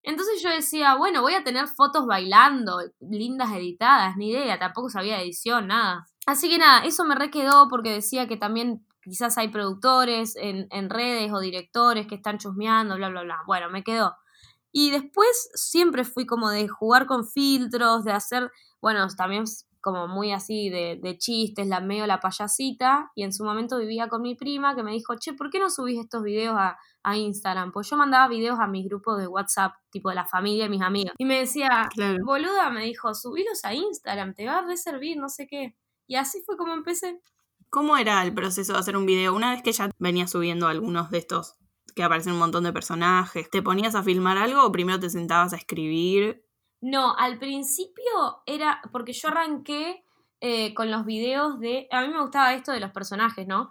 Entonces 0.07 0.42
yo 0.42 0.50
decía, 0.50 0.95
bueno, 0.95 1.21
voy 1.21 1.33
a 1.33 1.44
tener 1.44 1.68
fotos 1.68 2.06
bailando, 2.06 2.80
lindas 3.01 3.51
editadas, 3.51 4.15
ni 4.15 4.30
idea, 4.30 4.57
tampoco 4.57 4.89
sabía 4.89 5.21
edición, 5.21 5.68
nada. 5.68 6.07
Así 6.25 6.48
que 6.48 6.57
nada, 6.57 6.86
eso 6.86 7.04
me 7.04 7.13
requedó 7.13 7.68
porque 7.69 7.92
decía 7.92 8.25
que 8.25 8.38
también 8.38 8.88
quizás 9.04 9.38
hay 9.38 9.50
productores 9.50 10.38
en, 10.38 10.89
redes 10.89 11.33
o 11.33 11.42
directores 11.42 12.07
que 12.07 12.15
están 12.15 12.38
chusmeando, 12.38 12.95
bla, 12.95 13.09
bla, 13.09 13.24
bla. 13.24 13.39
Bueno, 13.45 13.69
me 13.69 13.83
quedó. 13.83 14.15
Y 14.71 14.92
después 14.92 15.50
siempre 15.56 16.06
fui 16.06 16.25
como 16.25 16.51
de 16.51 16.69
jugar 16.69 17.06
con 17.06 17.27
filtros, 17.27 18.06
de 18.06 18.13
hacer, 18.13 18.50
bueno, 18.80 19.06
también 19.18 19.44
como 19.81 20.07
muy 20.07 20.31
así 20.31 20.69
de, 20.69 20.98
de, 21.03 21.18
chistes, 21.18 21.68
la 21.68 21.81
medio 21.81 22.07
la 22.07 22.21
payasita, 22.21 23.12
y 23.13 23.24
en 23.24 23.33
su 23.33 23.44
momento 23.44 23.77
vivía 23.77 24.07
con 24.07 24.21
mi 24.21 24.36
prima 24.36 24.74
que 24.74 24.83
me 24.83 24.94
dijo, 24.94 25.15
che, 25.19 25.33
¿por 25.33 25.50
qué 25.50 25.60
no 25.60 25.69
subís 25.69 26.00
estos 26.00 26.24
videos 26.24 26.56
a, 26.57 26.77
a 27.07 27.15
Instagram? 27.15 27.71
Pues 27.71 27.89
yo 27.89 27.95
mandaba 27.95 28.27
videos 28.27 28.59
a 28.59 28.68
mis 28.68 28.86
grupos 28.86 29.18
de 29.18 29.27
WhatsApp, 29.27 29.74
tipo 29.89 30.09
de 30.09 30.15
la 30.15 30.25
familia 30.25 30.65
y 30.65 30.69
mis 30.69 30.81
amigos. 30.81 31.13
Y 31.18 31.25
me 31.25 31.39
decía, 31.39 31.89
boluda, 32.24 32.69
me 32.69 32.83
dijo, 32.83 33.13
subilos 33.13 33.63
a 33.63 33.74
Instagram, 33.74 34.34
te 34.34 34.46
va 34.46 34.60
a 34.60 34.65
reservir, 34.65 35.17
no 35.17 35.29
sé 35.29 35.48
qué. 35.48 35.75
Y 36.05 36.15
así 36.15 36.41
fue 36.46 36.58
como 36.58 36.74
empecé. 36.74 37.22
¿Cómo 37.70 37.98
era 37.98 38.24
el 38.24 38.34
proceso 38.34 38.74
de 38.74 38.79
hacer 38.79 38.98
un 38.98 39.05
video? 39.05 39.34
Una 39.34 39.51
vez 39.51 39.63
que 39.63 39.72
ya 39.72 39.89
venías 40.00 40.31
subiendo 40.31 40.67
algunos 40.67 41.10
de 41.10 41.20
estos 41.20 41.55
que 41.96 42.03
aparecen 42.03 42.34
un 42.34 42.39
montón 42.39 42.63
de 42.63 42.74
personajes, 42.74 43.50
¿te 43.50 43.62
ponías 43.62 43.96
a 43.96 44.03
filmar 44.03 44.38
algo 44.38 44.63
o 44.63 44.72
primero 44.72 45.00
te 45.00 45.10
sentabas 45.10 45.53
a 45.53 45.58
escribir? 45.58 46.46
No, 46.81 47.15
al 47.17 47.39
principio 47.39 48.43
era 48.46 48.81
porque 48.91 49.13
yo 49.13 49.29
arranqué 49.29 50.03
eh, 50.39 50.74
con 50.74 50.91
los 50.91 51.05
videos 51.05 51.60
de... 51.60 51.88
A 51.91 52.01
mí 52.01 52.10
me 52.10 52.22
gustaba 52.22 52.53
esto 52.53 52.72
de 52.72 52.79
los 52.79 52.91
personajes, 52.91 53.48
¿no? 53.48 53.70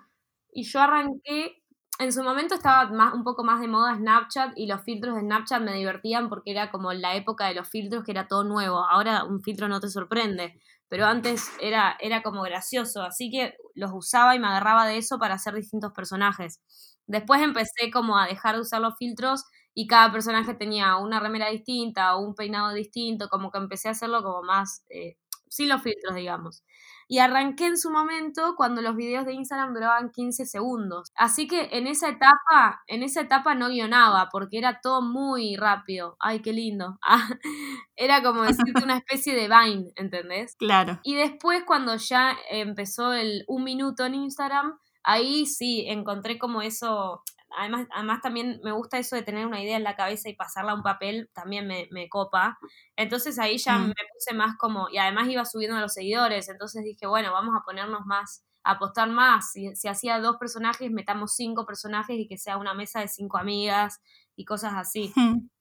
Y 0.53 0.65
yo 0.65 0.81
arranqué... 0.81 1.63
En 1.99 2.13
su 2.13 2.23
momento 2.23 2.55
estaba 2.55 2.91
más, 2.91 3.15
un 3.15 3.25
poco 3.25 3.43
más 3.43 3.61
de 3.61 3.69
moda 3.69 3.97
Snapchat 3.97 4.53
y 4.57 4.67
los 4.67 4.83
filtros 4.83 5.15
de 5.15 5.23
Snapchat 5.23 5.63
me 5.63 5.73
divertían 5.75 6.29
porque 6.29 6.51
era 6.51 6.71
como 6.71 6.93
la 6.93 7.15
época 7.17 7.47
de 7.49 7.55
los 7.55 7.69
filtros 7.69 8.05
que 8.05 8.11
era 8.13 8.29
todo 8.29 8.45
nuevo. 8.45 8.85
Ahora 8.85 9.25
un 9.25 9.41
filtro 9.43 9.69
no 9.69 9.81
te 9.81 9.89
sorprende 9.89 10.59
pero 10.89 11.05
antes 11.07 11.51
era, 11.61 11.97
era 11.99 12.23
como 12.23 12.43
gracioso, 12.43 13.03
así 13.03 13.29
que 13.29 13.57
los 13.75 13.91
usaba 13.93 14.37
y 14.37 14.39
me 14.39 14.47
agarraba 14.47 14.87
de 14.87 14.99
eso 14.99 15.19
para 15.19 15.35
hacer 15.35 15.53
distintos 15.55 15.93
personajes. 15.93 16.61
Después 17.09 17.43
empecé 17.43 17.91
como 17.93 18.17
a 18.19 18.27
dejar 18.29 18.55
de 18.55 18.61
usar 18.61 18.81
los 18.81 18.95
filtros 18.97 19.43
y 19.75 19.89
cada 19.89 20.13
personaje 20.13 20.55
tenía 20.55 20.97
una 20.97 21.19
remera 21.19 21.49
distinta 21.51 22.15
o 22.15 22.21
un 22.25 22.37
peinado 22.37 22.73
distinto, 22.73 23.29
como 23.29 23.51
que 23.51 23.59
empecé 23.59 23.89
a 23.89 23.93
hacerlo 23.93 24.23
como 24.23 24.43
más 24.45 24.85
eh, 24.89 25.17
sin 25.49 25.69
los 25.69 25.83
filtros, 25.83 26.15
digamos. 26.15 26.63
Y 27.09 27.19
arranqué 27.19 27.67
en 27.67 27.79
su 27.79 27.91
momento 27.91 28.55
cuando 28.57 28.83
los 28.83 28.97
videos 28.97 29.27
de 29.27 29.35
Instagram 29.35 29.75
duraban 29.75 30.11
15 30.11 30.47
segundos. 30.47 31.13
Así 31.15 31.47
que 31.47 31.69
en 31.73 31.87
esa 31.87 32.09
etapa, 32.09 32.83
en 32.87 33.03
esa 33.03 33.21
etapa 33.21 33.55
no 33.55 33.69
guionaba 33.69 34.29
porque 34.31 34.59
era 34.59 34.81
todo 34.81 35.03
muy 35.03 35.57
rápido. 35.57 36.17
Ay, 36.19 36.41
qué 36.41 36.53
lindo. 36.53 36.99
era 37.97 38.23
como 38.23 38.43
decirte 38.43 38.83
una 38.83 38.97
especie 38.97 39.35
de 39.35 39.49
Vine, 39.49 39.93
¿entendés? 39.97 40.57
Claro. 40.57 41.01
Y 41.03 41.15
después 41.15 41.63
cuando 41.65 41.97
ya 41.97 42.37
empezó 42.51 43.13
el 43.13 43.45
un 43.47 43.65
minuto 43.65 44.05
en 44.05 44.15
Instagram, 44.15 44.79
ahí 45.03 45.47
sí 45.47 45.85
encontré 45.89 46.39
como 46.39 46.63
eso 46.63 47.23
además, 47.57 47.87
además 47.93 48.21
también 48.21 48.61
me 48.63 48.73
gusta 48.73 48.99
eso 48.99 49.17
de 49.17 49.23
tener 49.23 49.47
una 49.47 49.63
idea 49.63 49.77
en 49.77 49.85
la 49.85 49.97
cabeza 49.97 50.29
y 50.29 50.35
pasarla 50.37 50.73
a 50.73 50.75
un 50.75 50.83
papel, 50.83 51.31
también 51.33 51.67
me, 51.67 51.89
me 51.91 52.09
copa. 52.09 52.59
Entonces 52.97 53.39
ahí 53.39 53.59
ya 53.59 53.79
mm. 53.79 53.89
me 53.89 53.95
puse 54.13 54.35
más 54.35 54.57
como, 54.59 54.89
y 54.91 54.99
además 54.99 55.29
iba 55.29 55.45
subiendo 55.45 55.77
a 55.77 55.81
los 55.81 55.95
seguidores, 55.95 56.49
entonces 56.49 56.85
dije, 56.85 57.07
bueno, 57.07 57.33
vamos 57.33 57.55
a 57.59 57.65
ponernos 57.65 58.07
más, 58.07 58.45
a 58.63 58.73
apostar 58.73 59.09
más. 59.09 59.53
Si, 59.53 59.75
si 59.75 59.89
hacía 59.89 60.21
dos 60.21 60.37
personajes, 60.37 60.91
metamos 60.91 61.35
cinco 61.35 61.67
personajes 61.67 62.17
y 62.19 62.29
que 62.29 62.39
sea 62.39 62.59
una 62.59 62.75
mesa 62.75 63.01
de 63.01 63.09
cinco 63.09 63.39
amigas 63.39 64.01
y 64.37 64.45
cosas 64.45 64.75
así. 64.75 65.13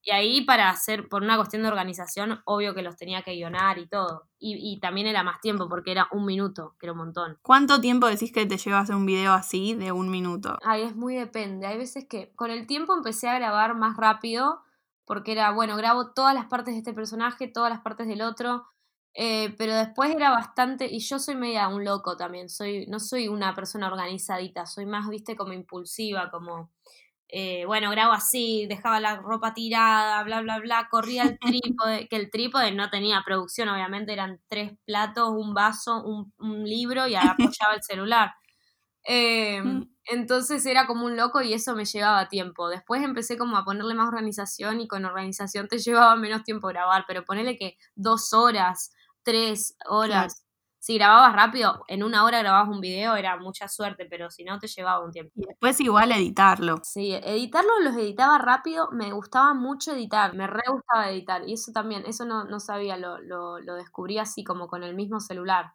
Y 0.01 0.11
ahí 0.11 0.41
para 0.45 0.69
hacer, 0.69 1.07
por 1.07 1.23
una 1.23 1.37
cuestión 1.37 1.63
de 1.63 1.69
organización, 1.69 2.41
obvio 2.45 2.75
que 2.75 2.83
los 2.83 2.95
tenía 2.97 3.23
que 3.23 3.33
guionar 3.33 3.79
y 3.79 3.87
todo. 3.87 4.27
Y, 4.37 4.57
y 4.61 4.79
también 4.79 5.07
era 5.07 5.23
más 5.23 5.39
tiempo 5.41 5.67
porque 5.67 5.91
era 5.91 6.07
un 6.11 6.25
minuto, 6.25 6.75
que 6.79 6.85
era 6.85 6.93
un 6.93 6.99
montón. 6.99 7.39
¿Cuánto 7.41 7.81
tiempo 7.81 8.05
decís 8.07 8.31
que 8.31 8.45
te 8.45 8.57
lleva 8.57 8.77
a 8.79 8.81
hacer 8.81 8.95
un 8.95 9.05
video 9.05 9.33
así 9.33 9.73
de 9.73 9.91
un 9.91 10.11
minuto? 10.11 10.57
Ay, 10.63 10.83
es 10.83 10.95
muy 10.95 11.15
depende. 11.15 11.65
Hay 11.65 11.77
veces 11.77 12.05
que 12.07 12.33
con 12.35 12.51
el 12.51 12.67
tiempo 12.67 12.93
empecé 12.95 13.29
a 13.29 13.35
grabar 13.39 13.75
más 13.75 13.97
rápido 13.97 14.61
porque 15.05 15.31
era, 15.31 15.51
bueno, 15.51 15.77
grabo 15.77 16.13
todas 16.13 16.33
las 16.35 16.45
partes 16.47 16.73
de 16.73 16.79
este 16.79 16.93
personaje, 16.93 17.47
todas 17.47 17.69
las 17.71 17.81
partes 17.81 18.07
del 18.07 18.21
otro. 18.21 18.65
eh, 19.15 19.55
pero 19.57 19.73
después 19.75 20.13
era 20.13 20.29
bastante, 20.31 20.87
y 20.91 20.99
yo 20.99 21.19
soy 21.19 21.35
media 21.35 21.69
un 21.69 21.85
loco 21.85 22.17
también, 22.17 22.49
soy, 22.49 22.85
no 22.87 22.99
soy 22.99 23.29
una 23.29 23.55
persona 23.55 23.87
organizadita, 23.87 24.65
soy 24.65 24.85
más, 24.85 25.07
viste, 25.09 25.37
como 25.37 25.53
impulsiva, 25.53 26.29
como, 26.29 26.71
eh, 27.37 27.65
bueno, 27.65 27.91
grabo 27.91 28.13
así, 28.13 28.65
dejaba 28.67 28.99
la 29.01 29.17
ropa 29.17 29.53
tirada, 29.53 30.23
bla, 30.23 30.41
bla, 30.41 30.59
bla, 30.59 30.87
corría 30.89 31.23
el 31.23 31.39
trípode, 31.43 32.07
que 32.07 32.15
el 32.15 32.31
trípode 32.31 32.71
no 32.71 32.89
tenía 32.89 33.23
producción, 33.25 33.69
obviamente 33.69 34.13
eran 34.13 34.41
tres 34.47 34.73
platos, 34.85 35.29
un 35.31 35.53
vaso, 35.53 36.03
un, 36.03 36.33
un 36.39 36.63
libro 36.63 37.07
y 37.07 37.15
apoyaba 37.15 37.75
el 37.75 37.83
celular. 37.83 38.33
Eh, 39.07 39.61
Mm. 39.63 39.85
entonces 40.07 40.65
era 40.65 40.87
como 40.87 41.05
un 41.05 41.15
loco 41.17 41.41
y 41.41 41.53
eso 41.53 41.75
me 41.75 41.85
llevaba 41.85 42.27
tiempo. 42.29 42.69
Después 42.69 43.03
empecé 43.03 43.37
como 43.37 43.57
a 43.57 43.65
ponerle 43.65 43.93
más 43.95 44.07
organización 44.07 44.81
y 44.81 44.87
con 44.87 45.05
organización 45.05 45.67
te 45.67 45.77
llevaba 45.79 46.15
menos 46.15 46.43
tiempo 46.43 46.67
grabar, 46.67 47.05
pero 47.07 47.25
ponele 47.25 47.57
que 47.57 47.77
dos 47.95 48.33
horas, 48.33 48.91
tres 49.23 49.77
horas. 49.87 50.44
Si 50.85 50.99
grababas 50.99 51.33
rápido, 51.33 51.83
en 51.87 52.03
una 52.03 52.23
hora 52.23 52.37
grababas 52.37 52.69
un 52.69 52.79
video, 52.79 53.15
era 53.15 53.37
mucha 53.37 53.67
suerte, 53.67 54.05
pero 54.07 54.29
si 54.29 54.43
no 54.43 54.59
te 54.59 54.67
llevaba 54.67 55.03
un 55.03 55.09
tiempo. 55.09 55.31
Y 55.35 55.43
después 55.47 55.81
igual 55.81 56.11
editarlo. 56.11 56.79
Sí, 56.83 57.11
editarlo 57.11 57.71
los 57.81 57.95
editaba 57.95 58.37
rápido, 58.37 58.91
me 58.91 59.11
gustaba 59.11 59.55
mucho 59.55 59.93
editar, 59.93 60.35
me 60.35 60.45
re 60.45 60.61
gustaba 60.71 61.09
editar, 61.09 61.41
y 61.49 61.53
eso 61.53 61.71
también, 61.71 62.03
eso 62.05 62.23
no, 62.25 62.43
no 62.43 62.59
sabía, 62.59 62.97
lo, 62.97 63.17
lo, 63.17 63.57
lo 63.61 63.73
descubrí 63.73 64.19
así 64.19 64.43
como 64.43 64.67
con 64.67 64.83
el 64.83 64.93
mismo 64.93 65.19
celular. 65.19 65.73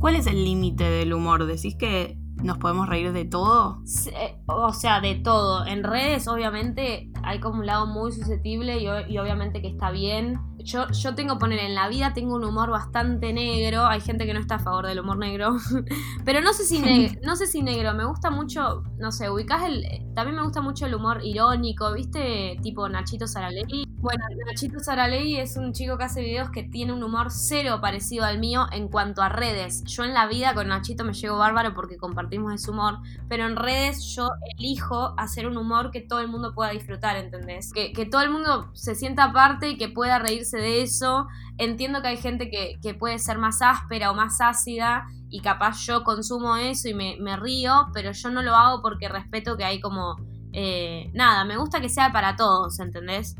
¿Cuál 0.00 0.16
es 0.16 0.26
el 0.28 0.42
límite 0.42 0.84
del 0.84 1.12
humor? 1.12 1.44
¿Decís 1.44 1.76
que 1.76 2.16
nos 2.42 2.56
podemos 2.56 2.88
reír 2.88 3.12
de 3.12 3.26
todo? 3.26 3.82
Sí, 3.84 4.08
eh, 4.14 4.40
O 4.46 4.72
sea, 4.72 5.02
de 5.02 5.16
todo. 5.16 5.66
En 5.66 5.84
redes, 5.84 6.26
obviamente, 6.26 7.09
hay 7.24 7.40
como 7.40 7.60
un 7.60 7.66
lado 7.66 7.86
muy 7.86 8.12
susceptible 8.12 8.78
y, 8.78 9.18
obviamente 9.18 9.60
que 9.60 9.68
está 9.68 9.90
bien. 9.90 10.38
Yo, 10.58 10.88
yo 10.90 11.14
tengo, 11.14 11.38
poner 11.38 11.58
en 11.60 11.74
la 11.74 11.88
vida, 11.88 12.12
tengo 12.12 12.34
un 12.34 12.44
humor 12.44 12.70
bastante 12.70 13.32
negro. 13.32 13.86
Hay 13.86 14.00
gente 14.00 14.26
que 14.26 14.34
no 14.34 14.40
está 14.40 14.56
a 14.56 14.58
favor 14.58 14.86
del 14.86 15.00
humor 15.00 15.18
negro. 15.18 15.56
Pero 16.24 16.40
no 16.42 16.52
sé 16.52 16.64
si, 16.64 16.80
no 17.22 17.36
sé 17.36 17.46
si 17.46 17.62
negro. 17.62 17.94
Me 17.94 18.04
gusta 18.04 18.30
mucho, 18.30 18.82
no 18.98 19.10
sé, 19.10 19.30
ubicás 19.30 19.62
el. 19.64 19.84
También 20.14 20.36
me 20.36 20.42
gusta 20.42 20.60
mucho 20.60 20.86
el 20.86 20.94
humor 20.94 21.20
irónico, 21.22 21.92
¿viste? 21.94 22.58
Tipo 22.62 22.88
Nachito 22.88 23.26
Saraley. 23.26 23.89
Bueno, 24.02 24.24
Nachito 24.46 24.80
Saraley 24.80 25.36
es 25.36 25.58
un 25.58 25.74
chico 25.74 25.98
que 25.98 26.04
hace 26.04 26.22
videos 26.22 26.48
que 26.50 26.62
tiene 26.62 26.94
un 26.94 27.02
humor 27.02 27.26
cero 27.30 27.80
parecido 27.82 28.24
al 28.24 28.38
mío 28.38 28.66
en 28.72 28.88
cuanto 28.88 29.20
a 29.20 29.28
redes. 29.28 29.84
Yo 29.84 30.04
en 30.04 30.14
la 30.14 30.26
vida 30.26 30.54
con 30.54 30.68
Nachito 30.68 31.04
me 31.04 31.12
llevo 31.12 31.36
bárbaro 31.36 31.74
porque 31.74 31.98
compartimos 31.98 32.54
ese 32.54 32.70
humor, 32.70 32.96
pero 33.28 33.44
en 33.44 33.56
redes 33.56 34.02
yo 34.16 34.30
elijo 34.56 35.12
hacer 35.18 35.46
un 35.46 35.58
humor 35.58 35.90
que 35.90 36.00
todo 36.00 36.20
el 36.20 36.28
mundo 36.28 36.54
pueda 36.54 36.70
disfrutar, 36.70 37.16
¿entendés? 37.16 37.72
Que, 37.74 37.92
que 37.92 38.06
todo 38.06 38.22
el 38.22 38.30
mundo 38.30 38.70
se 38.72 38.94
sienta 38.94 39.34
parte 39.34 39.68
y 39.68 39.76
que 39.76 39.90
pueda 39.90 40.18
reírse 40.18 40.56
de 40.56 40.80
eso. 40.80 41.26
Entiendo 41.58 42.00
que 42.00 42.08
hay 42.08 42.16
gente 42.16 42.48
que, 42.48 42.78
que 42.82 42.94
puede 42.94 43.18
ser 43.18 43.36
más 43.36 43.60
áspera 43.60 44.10
o 44.10 44.14
más 44.14 44.40
ácida 44.40 45.08
y 45.28 45.42
capaz 45.42 45.76
yo 45.84 46.04
consumo 46.04 46.56
eso 46.56 46.88
y 46.88 46.94
me, 46.94 47.16
me 47.20 47.36
río, 47.36 47.88
pero 47.92 48.12
yo 48.12 48.30
no 48.30 48.40
lo 48.40 48.56
hago 48.56 48.80
porque 48.80 49.10
respeto 49.10 49.58
que 49.58 49.64
hay 49.64 49.78
como... 49.78 50.16
eh, 50.52 51.10
nada, 51.12 51.44
me 51.44 51.58
gusta 51.58 51.80
que 51.82 51.90
sea 51.90 52.12
para 52.12 52.34
todos, 52.36 52.80
¿entendés? 52.80 53.36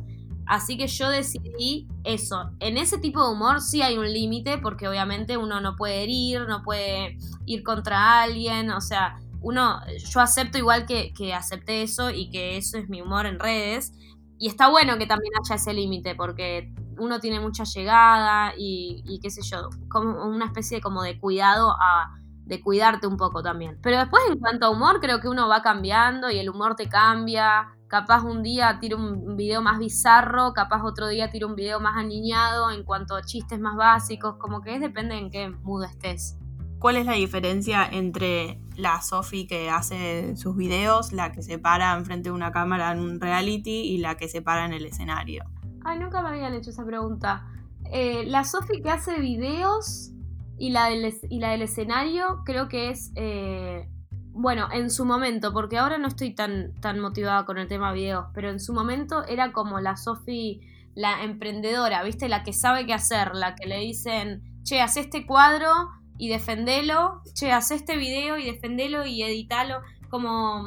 Así 0.50 0.76
que 0.76 0.88
yo 0.88 1.09
decidí 1.09 1.87
eso. 2.02 2.50
En 2.59 2.76
ese 2.76 2.99
tipo 2.99 3.25
de 3.25 3.33
humor 3.33 3.61
sí 3.61 3.83
hay 3.83 3.99
un 3.99 4.12
límite 4.12 4.59
porque 4.59 4.88
obviamente 4.88 5.37
uno 5.37 5.61
no 5.61 5.76
puede 5.76 6.02
herir, 6.02 6.49
no 6.49 6.64
puede 6.64 7.16
ir 7.47 7.62
contra 7.62 8.21
alguien, 8.21 8.73
o 8.73 8.80
sea, 8.80 9.21
uno, 9.42 9.80
yo 9.97 10.19
acepto 10.19 10.59
igual 10.59 10.87
que, 10.87 11.12
que 11.12 11.35
acepté 11.35 11.83
eso 11.83 12.11
y 12.11 12.30
que 12.30 12.57
eso 12.57 12.78
es 12.78 12.88
mi 12.88 13.00
humor 13.00 13.26
en 13.26 13.38
redes. 13.38 13.92
Y 14.40 14.49
está 14.49 14.69
bueno 14.69 14.99
que 14.99 15.07
también 15.07 15.33
haya 15.40 15.54
ese 15.54 15.73
límite 15.73 16.16
porque 16.16 16.75
uno 16.99 17.21
tiene 17.21 17.38
mucha 17.38 17.62
llegada 17.62 18.52
y, 18.59 19.21
qué 19.23 19.30
sé 19.30 19.42
yo, 19.42 19.71
como 19.88 20.25
una 20.25 20.47
especie 20.47 20.78
de, 20.78 20.80
como 20.80 21.04
de 21.04 21.16
cuidado 21.21 21.76
a 21.80 22.11
de 22.45 22.61
cuidarte 22.61 23.07
un 23.07 23.16
poco 23.16 23.40
también. 23.40 23.78
Pero 23.80 23.99
después 23.99 24.25
en 24.28 24.40
cuanto 24.40 24.66
a 24.66 24.71
humor 24.71 24.99
creo 25.00 25.21
que 25.21 25.28
uno 25.28 25.47
va 25.47 25.62
cambiando 25.62 26.28
y 26.28 26.38
el 26.38 26.50
humor 26.50 26.75
te 26.75 26.88
cambia. 26.88 27.69
Capaz 27.90 28.23
un 28.23 28.44
día 28.44 28.78
tiro 28.78 28.99
un 28.99 29.37
video 29.37 29.62
más 29.62 29.80
bizarro, 29.80 30.52
capaz 30.52 30.85
otro 30.85 31.09
día 31.09 31.28
tiro 31.28 31.49
un 31.49 31.56
video 31.56 31.80
más 31.80 31.97
aniñado 31.97 32.70
en 32.70 32.85
cuanto 32.85 33.16
a 33.16 33.23
chistes 33.23 33.59
más 33.59 33.75
básicos, 33.76 34.37
como 34.37 34.61
que 34.61 34.76
es 34.76 34.80
depende 34.80 35.18
en 35.18 35.28
qué 35.28 35.50
mood 35.50 35.82
estés. 35.82 36.38
¿Cuál 36.78 36.99
es 36.99 37.04
la 37.04 37.14
diferencia 37.14 37.85
entre 37.85 38.61
la 38.76 39.02
Sofi 39.02 39.49
que 39.49 39.70
hace 39.70 40.37
sus 40.37 40.56
videos, 40.56 41.12
la 41.12 41.32
que 41.32 41.42
se 41.42 41.59
para 41.59 41.97
enfrente 41.97 42.28
de 42.28 42.32
una 42.32 42.52
cámara 42.52 42.92
en 42.92 43.00
un 43.00 43.20
reality 43.20 43.80
y 43.80 43.99
la 43.99 44.16
que 44.16 44.28
se 44.28 44.40
para 44.40 44.66
en 44.66 44.73
el 44.73 44.87
escenario? 44.87 45.42
Ay, 45.85 45.99
nunca 45.99 46.23
me 46.23 46.28
habían 46.28 46.54
hecho 46.54 46.70
esa 46.70 46.85
pregunta. 46.85 47.44
Eh, 47.90 48.23
la 48.25 48.44
Sofi 48.44 48.82
que 48.82 48.90
hace 48.90 49.18
videos 49.18 50.12
y 50.59 50.70
la 50.70 50.90
del, 50.90 51.12
y 51.28 51.40
la 51.40 51.50
del 51.50 51.62
escenario 51.62 52.42
creo 52.44 52.68
que 52.68 52.90
es, 52.90 53.11
eh, 53.16 53.88
bueno, 54.32 54.68
en 54.72 54.90
su 54.90 55.04
momento, 55.04 55.52
porque 55.52 55.78
ahora 55.78 55.99
no 55.99 56.08
estoy 56.08 56.34
tan, 56.34 56.75
tan 56.80 57.00
motivada 57.00 57.44
con 57.44 57.58
el 57.58 57.68
tema 57.68 57.92
videos, 57.92 58.26
pero 58.34 58.50
en 58.50 58.60
su 58.60 58.72
momento 58.72 59.25
era 59.26 59.52
como 59.52 59.80
la 59.80 59.96
Sofi, 59.96 60.60
la 60.94 61.22
emprendedora, 61.22 62.02
¿viste? 62.02 62.28
La 62.28 62.42
que 62.42 62.52
sabe 62.52 62.87
qué 62.87 62.94
hacer, 62.94 63.34
la 63.34 63.54
que 63.54 63.66
le 63.66 63.78
dicen, 63.78 64.42
che, 64.62 64.80
haz 64.80 64.96
este 64.96 65.26
cuadro 65.26 65.70
y 66.18 66.28
defendelo, 66.28 67.22
che, 67.34 67.52
haz 67.52 67.70
este 67.70 67.96
video 67.96 68.38
y 68.38 68.44
defendelo 68.44 69.06
y 69.06 69.22
editalo, 69.22 69.80
como, 70.08 70.66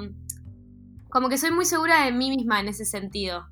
como 1.10 1.30
que 1.30 1.38
soy 1.38 1.52
muy 1.52 1.66
segura 1.66 2.06
de 2.06 2.12
mí 2.12 2.30
misma 2.30 2.60
en 2.60 2.70
ese 2.70 2.86
sentido, 2.86 3.48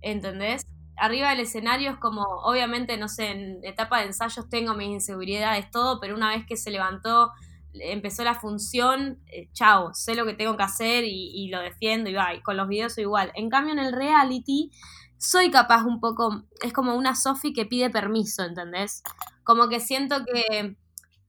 ¿entendés? 0.00 0.66
arriba 1.02 1.30
del 1.30 1.40
escenario 1.40 1.90
es 1.90 1.96
como, 1.96 2.22
obviamente, 2.22 2.96
no 2.96 3.08
sé, 3.08 3.30
en 3.30 3.64
etapa 3.64 3.98
de 3.98 4.06
ensayos 4.06 4.48
tengo 4.48 4.74
mis 4.74 4.88
inseguridades, 4.88 5.68
todo, 5.70 5.98
pero 6.00 6.14
una 6.14 6.28
vez 6.28 6.46
que 6.46 6.56
se 6.56 6.70
levantó, 6.70 7.32
empezó 7.74 8.24
la 8.24 8.34
función, 8.34 9.20
eh, 9.26 9.48
chao, 9.52 9.94
sé 9.94 10.14
lo 10.14 10.24
que 10.26 10.34
tengo 10.34 10.56
que 10.56 10.62
hacer 10.62 11.04
y, 11.04 11.48
lo 11.48 11.60
defiendo 11.60 12.10
y 12.10 12.14
va, 12.14 12.28
con 12.44 12.56
los 12.56 12.68
videos 12.68 12.94
soy 12.94 13.04
igual. 13.04 13.32
En 13.34 13.50
cambio, 13.50 13.72
en 13.72 13.78
el 13.78 13.92
reality, 13.92 14.70
soy 15.18 15.50
capaz 15.50 15.84
un 15.84 16.00
poco, 16.00 16.44
es 16.62 16.72
como 16.72 16.94
una 16.96 17.14
Sofi 17.14 17.52
que 17.52 17.66
pide 17.66 17.90
permiso, 17.90 18.44
¿entendés? 18.44 19.02
Como 19.44 19.68
que 19.68 19.80
siento 19.80 20.24
que 20.24 20.76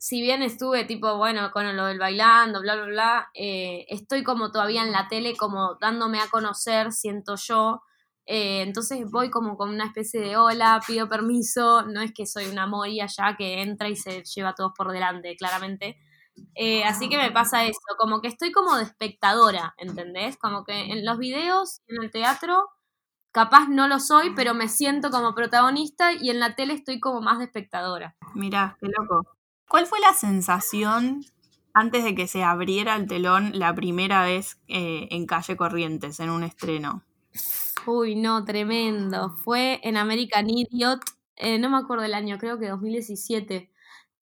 si 0.03 0.21
bien 0.21 0.41
estuve 0.41 0.83
tipo, 0.83 1.17
bueno, 1.17 1.49
con 1.51 1.77
lo 1.77 1.85
del 1.85 1.97
bailando, 1.97 2.59
bla, 2.59 2.75
bla, 2.75 2.85
bla, 2.85 3.29
eh, 3.33 3.85
estoy 3.87 4.21
como 4.23 4.51
todavía 4.51 4.83
en 4.83 4.91
la 4.91 5.07
tele, 5.07 5.35
como 5.37 5.77
dándome 5.79 6.19
a 6.19 6.27
conocer, 6.27 6.91
siento 6.91 7.35
yo. 7.37 7.81
Eh, 8.25 8.63
entonces 8.63 8.99
voy 9.09 9.29
como 9.29 9.55
con 9.55 9.69
una 9.69 9.85
especie 9.85 10.19
de 10.19 10.35
hola, 10.35 10.81
pido 10.85 11.07
permiso, 11.07 11.83
no 11.83 12.01
es 12.01 12.13
que 12.13 12.25
soy 12.25 12.47
una 12.47 12.67
moria 12.67 13.05
ya 13.07 13.35
que 13.37 13.61
entra 13.61 13.87
y 13.87 13.95
se 13.95 14.23
lleva 14.23 14.49
a 14.49 14.55
todos 14.55 14.73
por 14.75 14.91
delante, 14.91 15.35
claramente. 15.37 15.97
Eh, 16.55 16.83
así 16.83 17.09
que 17.09 17.17
me 17.17 17.31
pasa 17.31 17.65
eso, 17.65 17.79
como 17.97 18.21
que 18.21 18.27
estoy 18.27 18.51
como 18.51 18.75
de 18.75 18.83
espectadora, 18.83 19.73
¿entendés? 19.77 20.37
Como 20.37 20.63
que 20.63 20.91
en 20.91 21.05
los 21.05 21.17
videos, 21.17 21.81
en 21.87 22.03
el 22.03 22.11
teatro, 22.11 22.69
capaz 23.31 23.67
no 23.67 23.87
lo 23.87 23.99
soy, 23.99 24.31
pero 24.35 24.53
me 24.53 24.69
siento 24.69 25.11
como 25.11 25.35
protagonista 25.35 26.13
y 26.13 26.29
en 26.29 26.39
la 26.39 26.55
tele 26.55 26.73
estoy 26.73 26.99
como 26.99 27.21
más 27.21 27.39
de 27.39 27.45
espectadora. 27.45 28.15
Mirá, 28.35 28.77
qué 28.79 28.87
loco. 28.87 29.27
¿Cuál 29.67 29.87
fue 29.87 29.99
la 29.99 30.13
sensación 30.13 31.25
antes 31.73 32.03
de 32.03 32.13
que 32.13 32.27
se 32.27 32.43
abriera 32.43 32.95
el 32.95 33.07
telón 33.07 33.51
la 33.53 33.73
primera 33.73 34.23
vez 34.23 34.59
eh, 34.67 35.07
en 35.09 35.25
Calle 35.25 35.57
Corrientes, 35.57 36.19
en 36.19 36.29
un 36.29 36.43
estreno? 36.43 37.03
Uy, 37.85 38.15
no, 38.15 38.45
tremendo. 38.45 39.31
Fue 39.43 39.79
en 39.83 39.97
American 39.97 40.49
Idiot, 40.49 41.01
eh, 41.35 41.57
no 41.57 41.69
me 41.69 41.77
acuerdo 41.77 42.03
el 42.05 42.13
año, 42.13 42.37
creo 42.37 42.59
que 42.59 42.69
2017. 42.69 43.71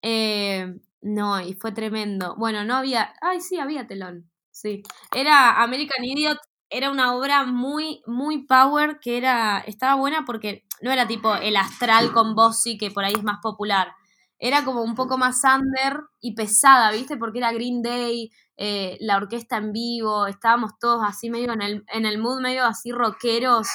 Eh, 0.02 0.76
no, 1.01 1.39
y 1.42 1.54
fue 1.54 1.72
tremendo. 1.72 2.36
Bueno, 2.38 2.63
no 2.66 2.75
había. 2.75 3.13
Ay, 3.22 3.42
sí, 3.42 3.60
había 3.60 3.88
telón. 3.88 4.30
Sí. 4.51 4.84
Era 5.16 5.62
American 5.62 6.04
Idiot, 6.04 6.39
era 6.70 6.92
una 6.92 7.16
obra 7.16 7.44
muy, 7.46 8.01
muy 8.08 8.46
power, 8.46 9.00
que 9.00 9.18
era. 9.18 9.60
Estaba 9.60 9.96
buena 9.96 10.25
porque 10.25 10.66
no 10.82 10.92
era 10.92 11.08
tipo 11.08 11.36
el 11.36 11.56
astral 11.58 12.12
con 12.13 12.36
Bossy, 12.36 12.77
que 12.77 12.92
por 12.92 13.04
ahí 13.06 13.13
es 13.13 13.24
más 13.24 13.39
popular. 13.42 13.94
Era 14.39 14.63
como 14.66 14.84
un 14.84 14.96
poco 14.96 15.18
más 15.18 15.42
under 15.44 16.01
y 16.20 16.36
pesada, 16.36 16.92
¿viste? 16.92 17.18
Porque 17.18 17.39
era 17.39 17.51
Green 17.51 17.82
Day, 17.82 18.32
eh, 18.58 18.98
la 19.00 19.18
orquesta 19.18 19.58
en 19.58 19.72
vivo, 19.74 20.27
estábamos 20.27 20.77
todos 20.80 21.01
así 21.04 21.30
medio 21.32 21.54
en 21.54 21.62
el, 21.63 21.84
en 21.92 22.06
el 22.06 22.20
mood, 22.20 22.42
medio 22.42 22.66
así 22.66 22.92
rockeros. 22.92 23.68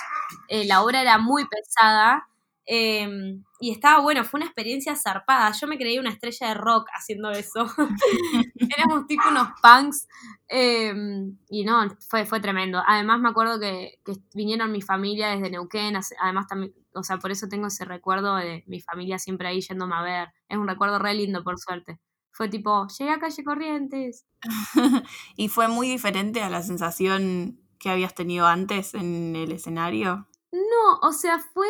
Eh, 0.48 0.64
la 0.66 0.82
obra 0.82 1.02
era 1.02 1.18
muy 1.18 1.44
pesada 1.48 2.26
Em, 2.64 3.42
y 3.58 3.72
estaba 3.72 4.00
bueno, 4.00 4.24
fue 4.24 4.38
una 4.38 4.46
experiencia 4.46 4.94
zarpada. 4.94 5.52
Yo 5.52 5.66
me 5.66 5.76
creí 5.76 5.98
una 5.98 6.10
estrella 6.10 6.48
de 6.48 6.54
rock 6.54 6.88
haciendo 6.94 7.30
eso. 7.30 7.66
Éramos 8.76 9.06
tipo 9.06 9.28
unos 9.28 9.48
punks. 9.60 10.08
Em, 10.48 11.36
y 11.48 11.64
no, 11.64 11.88
fue, 12.08 12.24
fue 12.24 12.40
tremendo. 12.40 12.82
Además, 12.86 13.20
me 13.20 13.30
acuerdo 13.30 13.58
que, 13.58 13.98
que, 14.04 14.14
vinieron 14.34 14.70
mi 14.70 14.82
familia 14.82 15.30
desde 15.30 15.50
Neuquén. 15.50 15.96
Además, 16.20 16.46
también, 16.46 16.74
o 16.94 17.02
sea, 17.02 17.18
por 17.18 17.30
eso 17.30 17.48
tengo 17.48 17.66
ese 17.66 17.84
recuerdo 17.84 18.36
de 18.36 18.64
mi 18.66 18.80
familia 18.80 19.18
siempre 19.18 19.48
ahí 19.48 19.60
yéndome 19.60 19.94
a 19.96 20.02
ver. 20.02 20.28
Es 20.48 20.58
un 20.58 20.68
recuerdo 20.68 20.98
re 20.98 21.14
lindo, 21.14 21.42
por 21.42 21.58
suerte. 21.58 21.98
Fue 22.30 22.48
tipo, 22.48 22.86
llegué 22.98 23.10
a 23.10 23.18
calle 23.18 23.44
Corrientes. 23.44 24.24
¿Y 25.36 25.48
fue 25.48 25.68
muy 25.68 25.88
diferente 25.88 26.42
a 26.42 26.48
la 26.48 26.62
sensación 26.62 27.60
que 27.78 27.90
habías 27.90 28.14
tenido 28.14 28.46
antes 28.46 28.94
en 28.94 29.36
el 29.36 29.52
escenario? 29.52 30.28
No, 30.52 30.98
o 31.02 31.12
sea, 31.12 31.38
fue 31.38 31.66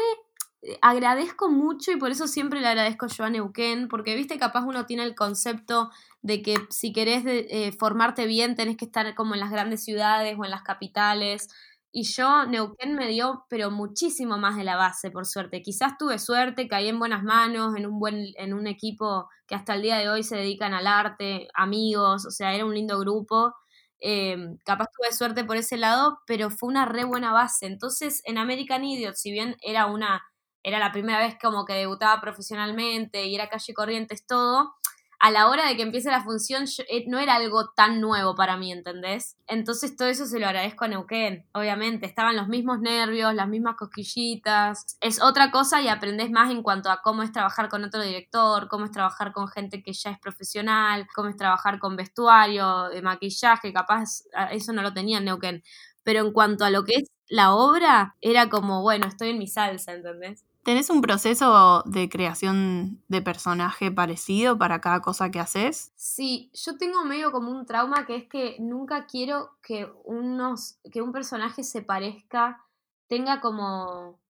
agradezco 0.80 1.50
mucho 1.50 1.90
y 1.92 1.96
por 1.96 2.10
eso 2.10 2.28
siempre 2.28 2.60
le 2.60 2.68
agradezco 2.68 3.06
yo 3.08 3.24
a 3.24 3.30
Neuquén, 3.30 3.88
porque 3.88 4.14
viste, 4.14 4.38
capaz 4.38 4.62
uno 4.64 4.86
tiene 4.86 5.02
el 5.04 5.14
concepto 5.14 5.90
de 6.22 6.42
que 6.42 6.56
si 6.70 6.92
querés 6.92 7.24
eh, 7.26 7.72
formarte 7.78 8.26
bien 8.26 8.54
tenés 8.54 8.76
que 8.76 8.84
estar 8.84 9.14
como 9.14 9.34
en 9.34 9.40
las 9.40 9.50
grandes 9.50 9.84
ciudades 9.84 10.36
o 10.38 10.44
en 10.44 10.50
las 10.52 10.62
capitales. 10.62 11.48
Y 11.90 12.04
yo, 12.04 12.46
Neuquén 12.46 12.94
me 12.94 13.08
dio, 13.08 13.44
pero 13.50 13.70
muchísimo 13.70 14.38
más 14.38 14.56
de 14.56 14.64
la 14.64 14.76
base, 14.76 15.10
por 15.10 15.26
suerte. 15.26 15.60
Quizás 15.62 15.98
tuve 15.98 16.18
suerte, 16.18 16.68
caí 16.68 16.88
en 16.88 16.98
buenas 16.98 17.22
manos, 17.22 17.76
en 17.76 17.86
un 17.86 17.98
buen, 17.98 18.26
en 18.36 18.54
un 18.54 18.66
equipo 18.66 19.28
que 19.46 19.54
hasta 19.54 19.74
el 19.74 19.82
día 19.82 19.98
de 19.98 20.08
hoy 20.08 20.22
se 20.22 20.36
dedican 20.36 20.72
al 20.74 20.86
arte, 20.86 21.48
amigos, 21.54 22.24
o 22.24 22.30
sea, 22.30 22.54
era 22.54 22.64
un 22.64 22.74
lindo 22.74 22.98
grupo. 22.98 23.52
Eh, 24.00 24.36
capaz 24.64 24.86
tuve 24.96 25.12
suerte 25.12 25.44
por 25.44 25.56
ese 25.56 25.76
lado, 25.76 26.20
pero 26.26 26.50
fue 26.50 26.68
una 26.70 26.86
re 26.86 27.04
buena 27.04 27.32
base. 27.32 27.66
Entonces, 27.66 28.22
en 28.24 28.38
American 28.38 28.84
Idiot, 28.84 29.14
si 29.16 29.30
bien 29.32 29.56
era 29.62 29.86
una 29.86 30.22
era 30.62 30.78
la 30.78 30.92
primera 30.92 31.18
vez 31.18 31.36
como 31.40 31.64
que 31.64 31.74
debutaba 31.74 32.20
profesionalmente 32.20 33.26
y 33.26 33.34
era 33.34 33.48
calle 33.48 33.74
Corrientes 33.74 34.26
todo, 34.26 34.74
a 35.22 35.30
la 35.30 35.48
hora 35.48 35.68
de 35.68 35.76
que 35.76 35.82
empiece 35.82 36.10
la 36.10 36.24
función 36.24 36.64
eh, 36.88 37.04
no 37.06 37.20
era 37.20 37.36
algo 37.36 37.70
tan 37.76 38.00
nuevo 38.00 38.34
para 38.34 38.56
mí, 38.56 38.72
¿entendés? 38.72 39.36
Entonces 39.46 39.96
todo 39.96 40.08
eso 40.08 40.26
se 40.26 40.40
lo 40.40 40.46
agradezco 40.48 40.84
a 40.84 40.88
Neuquén, 40.88 41.46
obviamente. 41.52 42.06
Estaban 42.06 42.34
los 42.34 42.48
mismos 42.48 42.80
nervios, 42.80 43.32
las 43.32 43.46
mismas 43.46 43.76
cosquillitas. 43.76 44.96
Es 45.00 45.22
otra 45.22 45.52
cosa 45.52 45.80
y 45.80 45.86
aprendés 45.86 46.32
más 46.32 46.50
en 46.50 46.64
cuanto 46.64 46.90
a 46.90 47.02
cómo 47.02 47.22
es 47.22 47.30
trabajar 47.30 47.68
con 47.68 47.84
otro 47.84 48.02
director, 48.02 48.66
cómo 48.66 48.86
es 48.86 48.90
trabajar 48.90 49.32
con 49.32 49.46
gente 49.46 49.80
que 49.84 49.92
ya 49.92 50.10
es 50.10 50.18
profesional, 50.18 51.06
cómo 51.14 51.28
es 51.28 51.36
trabajar 51.36 51.78
con 51.78 51.94
vestuario, 51.94 52.88
de 52.88 53.00
maquillaje, 53.00 53.72
capaz 53.72 54.24
eso 54.50 54.72
no 54.72 54.82
lo 54.82 54.92
tenía 54.92 55.18
en 55.18 55.26
Neuquén. 55.26 55.62
Pero 56.02 56.18
en 56.26 56.32
cuanto 56.32 56.64
a 56.64 56.70
lo 56.70 56.82
que 56.82 56.94
es 56.96 57.08
la 57.28 57.54
obra, 57.54 58.16
era 58.20 58.48
como, 58.50 58.82
bueno, 58.82 59.06
estoy 59.06 59.30
en 59.30 59.38
mi 59.38 59.46
salsa, 59.46 59.92
¿entendés? 59.92 60.44
¿Tenés 60.64 60.90
un 60.90 61.02
proceso 61.02 61.82
de 61.86 62.08
creación 62.08 63.02
de 63.08 63.20
personaje 63.20 63.90
parecido 63.90 64.56
para 64.58 64.80
cada 64.80 65.00
cosa 65.00 65.30
que 65.30 65.40
haces? 65.40 65.92
Sí, 65.96 66.50
yo 66.54 66.78
tengo 66.78 67.04
medio 67.04 67.32
como 67.32 67.50
un 67.50 67.66
trauma 67.66 68.06
que 68.06 68.16
es 68.16 68.28
que 68.28 68.56
nunca 68.60 69.06
quiero 69.06 69.56
que 69.62 69.90
unos 70.04 70.78
que 70.92 71.02
un 71.02 71.12
personaje 71.12 71.64
se 71.64 71.82
parezca, 71.82 72.64
tenga 73.08 73.40
como 73.40 74.20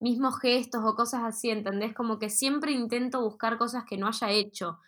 mismos 0.00 0.38
gestos 0.40 0.82
o 0.84 0.94
cosas 0.94 1.22
así, 1.24 1.50
¿entendés? 1.50 1.94
Como 1.94 2.18
que 2.18 2.30
siempre 2.30 2.72
intento 2.72 3.20
buscar 3.22 3.58
cosas 3.58 3.84
que 3.84 3.96
no 3.98 4.08
haya 4.08 4.30
hecho. 4.30 4.80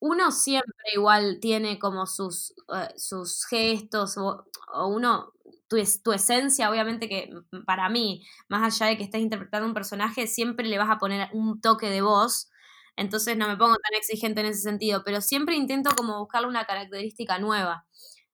Uno 0.00 0.30
siempre 0.30 0.74
igual 0.94 1.38
tiene 1.40 1.78
como 1.78 2.06
sus, 2.06 2.54
eh, 2.74 2.88
sus 2.96 3.44
gestos 3.46 4.16
o, 4.18 4.44
o 4.72 4.86
uno 4.88 5.32
tu, 5.68 5.76
tu, 6.02 6.12
esencia, 6.12 6.70
obviamente 6.70 7.08
que 7.08 7.30
para 7.66 7.88
mí, 7.88 8.24
más 8.48 8.80
allá 8.80 8.90
de 8.90 8.96
que 8.96 9.04
estés 9.04 9.20
interpretando 9.20 9.66
un 9.66 9.74
personaje, 9.74 10.26
siempre 10.26 10.66
le 10.68 10.78
vas 10.78 10.90
a 10.90 10.98
poner 10.98 11.28
un 11.32 11.60
toque 11.60 11.90
de 11.90 12.00
voz. 12.02 12.48
Entonces 12.96 13.36
no 13.36 13.48
me 13.48 13.56
pongo 13.56 13.76
tan 13.76 13.94
exigente 13.98 14.40
en 14.40 14.48
ese 14.48 14.62
sentido, 14.62 15.02
pero 15.04 15.20
siempre 15.20 15.56
intento 15.56 15.90
como 15.96 16.18
buscarle 16.18 16.48
una 16.48 16.64
característica 16.64 17.38
nueva. 17.38 17.86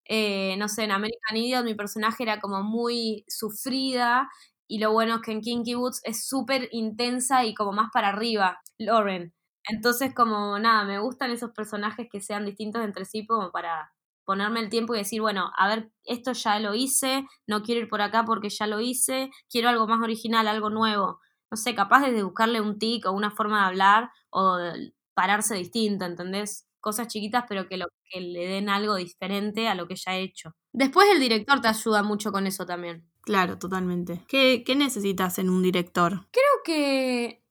Eh, 0.06 0.56
no 0.58 0.68
sé, 0.68 0.84
en 0.84 0.92
American 0.92 1.36
Idiot 1.36 1.64
mi 1.64 1.74
personaje 1.74 2.22
era 2.24 2.40
como 2.40 2.62
muy 2.62 3.24
sufrida 3.28 4.28
y 4.68 4.78
lo 4.78 4.92
bueno 4.92 5.16
es 5.16 5.22
que 5.22 5.32
en 5.32 5.40
Kinky 5.40 5.74
Boots 5.74 6.00
es 6.04 6.26
súper 6.26 6.68
intensa 6.72 7.44
y 7.44 7.54
como 7.54 7.72
más 7.72 7.90
para 7.92 8.08
arriba, 8.08 8.60
Lauren. 8.78 9.32
Entonces 9.68 10.14
como 10.14 10.58
nada, 10.58 10.84
me 10.84 10.98
gustan 10.98 11.30
esos 11.30 11.50
personajes 11.52 12.08
que 12.10 12.20
sean 12.20 12.44
distintos 12.44 12.82
entre 12.84 13.04
sí 13.04 13.26
como 13.26 13.50
para 13.50 13.92
ponerme 14.24 14.60
el 14.60 14.70
tiempo 14.70 14.94
y 14.94 14.98
decir, 14.98 15.20
bueno, 15.20 15.50
a 15.56 15.68
ver, 15.68 15.90
esto 16.04 16.32
ya 16.32 16.58
lo 16.58 16.74
hice, 16.74 17.26
no 17.46 17.62
quiero 17.62 17.82
ir 17.82 17.88
por 17.88 18.02
acá 18.02 18.24
porque 18.24 18.48
ya 18.48 18.66
lo 18.66 18.80
hice, 18.80 19.30
quiero 19.50 19.68
algo 19.68 19.86
más 19.86 20.00
original, 20.02 20.48
algo 20.48 20.70
nuevo. 20.70 21.20
No 21.50 21.56
sé, 21.56 21.74
capaz 21.74 22.00
de 22.02 22.22
buscarle 22.22 22.60
un 22.60 22.78
tic 22.78 23.06
o 23.06 23.12
una 23.12 23.30
forma 23.30 23.60
de 23.60 23.66
hablar 23.66 24.10
o 24.30 24.56
de 24.56 24.94
pararse 25.14 25.54
distinto, 25.54 26.04
¿entendés? 26.04 26.66
Cosas 26.80 27.08
chiquitas, 27.08 27.44
pero 27.48 27.68
que, 27.68 27.76
lo, 27.76 27.86
que 28.10 28.20
le 28.20 28.46
den 28.46 28.68
algo 28.68 28.96
diferente 28.96 29.68
a 29.68 29.74
lo 29.74 29.86
que 29.86 29.96
ya 29.96 30.16
he 30.16 30.22
hecho. 30.22 30.52
Después 30.72 31.08
el 31.10 31.20
director 31.20 31.60
te 31.60 31.68
ayuda 31.68 32.02
mucho 32.02 32.32
con 32.32 32.46
eso 32.46 32.66
también. 32.66 33.08
Claro, 33.22 33.58
totalmente. 33.58 34.22
¿Qué, 34.26 34.64
qué 34.66 34.74
necesitas 34.74 35.38
en 35.38 35.48
un 35.48 35.62
director? 35.62 36.26
Creo 36.30 36.62
que 36.64 37.43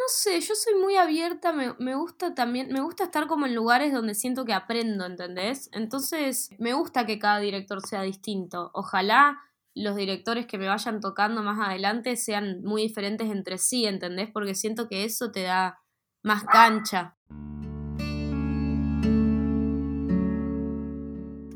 no 0.00 0.06
sé, 0.08 0.40
yo 0.40 0.54
soy 0.54 0.80
muy 0.80 0.96
abierta, 0.96 1.52
me, 1.52 1.94
gusta 1.94 2.34
también, 2.34 2.72
me 2.72 2.80
gusta 2.80 3.04
estar 3.04 3.26
como 3.26 3.44
en 3.44 3.54
lugares 3.54 3.92
donde 3.92 4.14
siento 4.14 4.46
que 4.46 4.54
aprendo, 4.54 5.04
¿entendés? 5.04 5.68
Entonces, 5.72 6.48
me 6.58 6.72
gusta 6.72 7.04
que 7.04 7.18
cada 7.18 7.38
director 7.38 7.86
sea 7.86 8.00
distinto. 8.00 8.70
Ojalá 8.72 9.38
los 9.74 9.96
directores 9.96 10.46
que 10.46 10.56
me 10.56 10.68
vayan 10.68 11.00
tocando 11.00 11.42
más 11.42 11.60
adelante 11.68 12.16
sean 12.16 12.62
muy 12.62 12.80
diferentes 12.80 13.30
entre 13.30 13.58
sí, 13.58 13.84
¿entendés? 13.84 14.30
Porque 14.32 14.54
siento 14.54 14.88
que 14.88 15.04
eso 15.04 15.32
te 15.32 15.42
da 15.42 15.80
más 16.22 16.44
cancha. 16.44 17.18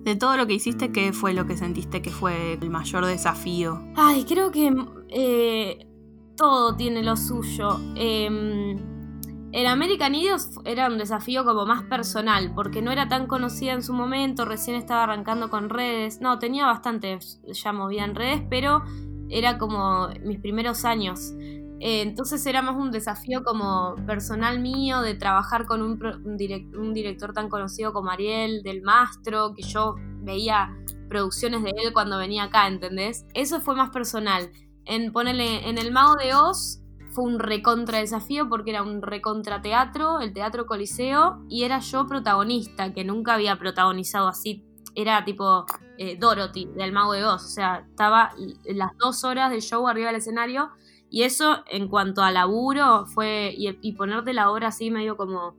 De 0.04 0.16
todo 0.16 0.36
lo 0.36 0.46
que 0.46 0.52
hiciste, 0.52 0.92
¿qué 0.92 1.14
fue 1.14 1.32
lo 1.32 1.46
que 1.46 1.56
sentiste 1.56 2.02
que 2.02 2.10
fue 2.10 2.58
el 2.60 2.68
mayor 2.68 3.06
desafío? 3.06 3.82
Ay, 3.96 4.26
creo 4.26 4.50
que 4.50 4.70
eh, 5.08 5.93
todo 6.36 6.76
tiene 6.76 7.02
lo 7.02 7.16
suyo. 7.16 7.80
Eh, 7.96 8.74
el 9.54 9.66
American 9.66 10.16
Idiot 10.16 10.40
era 10.64 10.88
un 10.88 10.98
desafío 10.98 11.44
como 11.44 11.64
más 11.64 11.84
personal, 11.84 12.52
porque 12.56 12.82
no 12.82 12.90
era 12.90 13.08
tan 13.08 13.28
conocida 13.28 13.72
en 13.72 13.84
su 13.84 13.92
momento, 13.92 14.44
recién 14.44 14.76
estaba 14.76 15.04
arrancando 15.04 15.48
con 15.48 15.70
redes. 15.70 16.20
No, 16.20 16.40
tenía 16.40 16.66
bastante 16.66 17.20
ya 17.52 17.72
movida 17.72 18.04
en 18.04 18.16
redes, 18.16 18.42
pero 18.50 18.82
era 19.28 19.56
como 19.58 20.08
mis 20.24 20.40
primeros 20.40 20.84
años. 20.84 21.34
Eh, 21.78 22.02
entonces 22.02 22.44
era 22.46 22.62
más 22.62 22.74
un 22.74 22.90
desafío 22.90 23.44
como 23.44 23.94
personal 24.06 24.58
mío 24.58 25.02
de 25.02 25.14
trabajar 25.14 25.66
con 25.66 25.82
un, 25.82 26.02
un, 26.24 26.92
director 26.92 27.32
tan 27.32 27.48
conocido 27.48 27.92
como 27.92 28.10
Ariel, 28.10 28.62
del 28.64 28.82
Mastro, 28.82 29.54
que 29.54 29.62
yo 29.62 29.94
veía 30.22 30.76
producciones 31.08 31.62
de 31.62 31.70
él 31.70 31.92
cuando 31.92 32.18
venía 32.18 32.44
acá, 32.44 32.66
¿entendés? 32.66 33.24
Eso 33.34 33.60
fue 33.60 33.76
más 33.76 33.90
personal. 33.90 34.50
En 34.86 35.12
ponerle 35.12 35.68
en 35.68 35.78
el 35.78 35.92
Mago 35.92 36.16
de 36.16 36.34
Oz 36.34 36.80
fue 37.12 37.24
un 37.24 37.38
recontra 37.38 37.98
desafío 37.98 38.48
porque 38.48 38.70
era 38.70 38.82
un 38.82 39.00
recontra 39.00 39.62
teatro, 39.62 40.20
el 40.20 40.32
Teatro 40.32 40.66
Coliseo, 40.66 41.44
y 41.48 41.62
era 41.62 41.78
yo 41.78 42.06
protagonista, 42.06 42.92
que 42.92 43.04
nunca 43.04 43.34
había 43.34 43.56
protagonizado 43.56 44.28
así. 44.28 44.64
Era 44.94 45.24
tipo 45.24 45.64
eh, 45.96 46.16
Dorothy 46.18 46.66
del 46.76 46.92
Mago 46.92 47.12
de 47.12 47.24
Oz, 47.24 47.44
o 47.44 47.48
sea, 47.48 47.86
estaba 47.88 48.32
las 48.64 48.90
dos 48.98 49.24
horas 49.24 49.50
de 49.50 49.60
show 49.60 49.86
arriba 49.86 50.08
del 50.08 50.16
escenario, 50.16 50.70
y 51.08 51.22
eso 51.22 51.62
en 51.70 51.88
cuanto 51.88 52.22
a 52.22 52.32
laburo 52.32 53.06
fue, 53.06 53.54
y, 53.56 53.92
ponerte 53.92 54.32
la 54.32 54.50
obra 54.50 54.68
así 54.68 54.90
medio 54.90 55.16
como 55.16 55.56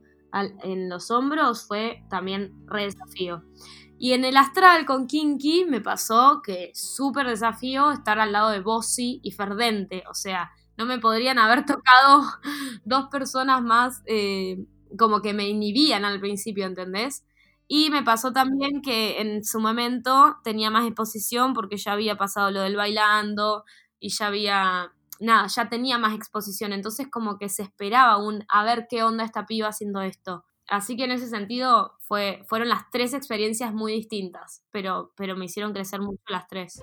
en 0.62 0.90
los 0.90 1.10
hombros 1.10 1.66
fue 1.66 2.04
también 2.10 2.52
re 2.66 2.84
desafío. 2.84 3.42
Y 3.98 4.12
en 4.12 4.24
el 4.24 4.36
astral 4.36 4.84
con 4.86 5.06
Kinky 5.06 5.64
me 5.64 5.80
pasó 5.80 6.42
que 6.42 6.70
súper 6.74 7.26
desafío 7.28 7.90
estar 7.92 8.18
al 8.18 8.32
lado 8.32 8.50
de 8.50 8.60
Bossy 8.60 9.20
y 9.22 9.32
Ferdente. 9.32 10.04
O 10.10 10.14
sea, 10.14 10.50
no 10.76 10.84
me 10.86 10.98
podrían 10.98 11.38
haber 11.38 11.64
tocado 11.66 12.22
dos 12.84 13.06
personas 13.08 13.62
más 13.62 14.02
eh, 14.06 14.58
como 14.98 15.22
que 15.22 15.32
me 15.34 15.48
inhibían 15.48 16.04
al 16.04 16.20
principio, 16.20 16.66
¿entendés? 16.66 17.24
Y 17.68 17.90
me 17.90 18.02
pasó 18.02 18.32
también 18.32 18.82
que 18.82 19.20
en 19.20 19.44
su 19.44 19.60
momento 19.60 20.36
tenía 20.44 20.70
más 20.70 20.86
exposición 20.86 21.52
porque 21.54 21.76
ya 21.78 21.92
había 21.92 22.16
pasado 22.16 22.50
lo 22.50 22.60
del 22.62 22.76
bailando 22.76 23.64
y 23.98 24.10
ya 24.10 24.28
había, 24.28 24.92
nada, 25.20 25.48
ya 25.48 25.68
tenía 25.68 25.98
más 25.98 26.14
exposición. 26.14 26.72
Entonces 26.72 27.08
como 27.10 27.38
que 27.38 27.48
se 27.48 27.62
esperaba 27.64 28.18
un, 28.18 28.44
a 28.48 28.62
ver 28.64 28.86
qué 28.88 29.02
onda 29.02 29.24
esta 29.24 29.46
piba 29.46 29.68
haciendo 29.68 30.00
esto. 30.02 30.44
Así 30.68 30.96
que 30.96 31.04
en 31.04 31.12
ese 31.12 31.28
sentido 31.28 31.96
fue, 32.00 32.42
fueron 32.46 32.68
las 32.68 32.90
tres 32.90 33.14
experiencias 33.14 33.72
muy 33.72 33.92
distintas, 33.92 34.64
pero, 34.72 35.12
pero 35.16 35.36
me 35.36 35.44
hicieron 35.44 35.72
crecer 35.72 36.00
mucho 36.00 36.22
las 36.28 36.48
tres. 36.48 36.82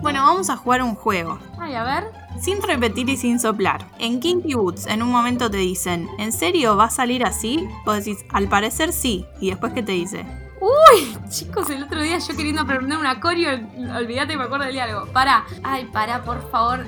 Bueno, 0.00 0.22
vamos 0.22 0.48
a 0.50 0.56
jugar 0.56 0.82
un 0.82 0.94
juego. 0.94 1.38
Ay, 1.58 1.74
a 1.74 1.82
ver. 1.82 2.04
Sin 2.38 2.62
repetir 2.62 3.08
y 3.08 3.16
sin 3.16 3.40
soplar. 3.40 3.88
En 3.98 4.20
Kinky 4.20 4.54
Boots 4.54 4.86
en 4.86 5.02
un 5.02 5.10
momento 5.10 5.50
te 5.50 5.56
dicen, 5.56 6.08
¿en 6.18 6.30
serio 6.30 6.76
va 6.76 6.84
a 6.84 6.90
salir 6.90 7.24
así? 7.24 7.66
Vos 7.84 8.04
decís, 8.04 8.24
al 8.28 8.48
parecer 8.48 8.92
sí. 8.92 9.24
Y 9.40 9.50
después, 9.50 9.72
¿qué 9.72 9.82
te 9.82 9.92
dice? 9.92 10.24
Uy, 10.60 11.16
chicos, 11.30 11.68
el 11.70 11.82
otro 11.82 12.00
día 12.00 12.18
yo 12.18 12.36
queriendo 12.36 12.62
aprender 12.62 12.98
una 12.98 13.18
coreo, 13.18 13.58
olvídate, 13.96 14.36
me 14.36 14.44
acuerdo 14.44 14.66
del 14.66 14.74
diálogo. 14.74 15.06
Para, 15.12 15.46
ay, 15.62 15.86
para, 15.86 16.22
por 16.22 16.48
favor. 16.50 16.84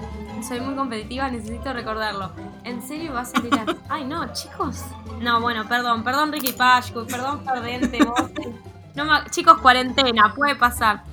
Soy 0.47 0.61
muy 0.61 0.75
competitiva, 0.75 1.31
necesito 1.31 1.73
recordarlo. 1.73 2.31
¿En 2.67 2.83
serio 2.83 3.13
vas 3.13 3.31
a 3.33 3.41
tirar? 3.41 3.77
Ay, 3.89 4.05
no, 4.05 4.33
chicos. 4.33 4.83
No, 5.21 5.41
bueno, 5.41 5.69
perdón, 5.69 6.03
perdón 6.03 6.33
Ricky 6.33 6.53
Pashku, 6.53 7.07
perdón 7.07 7.45
Perdente, 7.45 8.05
vos. 8.05 8.29
No 8.97 9.25
chicos, 9.31 9.59
cuarentena, 9.59 10.35
puede 10.35 10.57
pasar. 10.57 11.05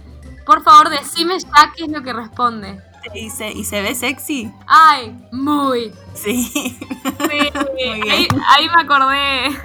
Por 0.48 0.64
favor, 0.64 0.90
decime 0.90 1.38
ya 1.38 1.72
qué 1.76 1.84
es 1.84 1.92
lo 1.92 2.02
que 2.02 2.12
responde. 2.12 2.82
¿Y 3.14 3.30
se, 3.30 3.52
¿Y 3.52 3.66
se 3.66 3.84
ve 3.84 3.94
sexy? 3.94 4.52
Ay, 4.66 5.16
muy. 5.32 5.94
Sí. 6.14 6.52
Sí, 7.04 7.50
bien. 7.76 8.02
ahí, 8.10 8.28
ahí 8.48 8.68
me 8.70 8.82
acordé. 8.82 9.58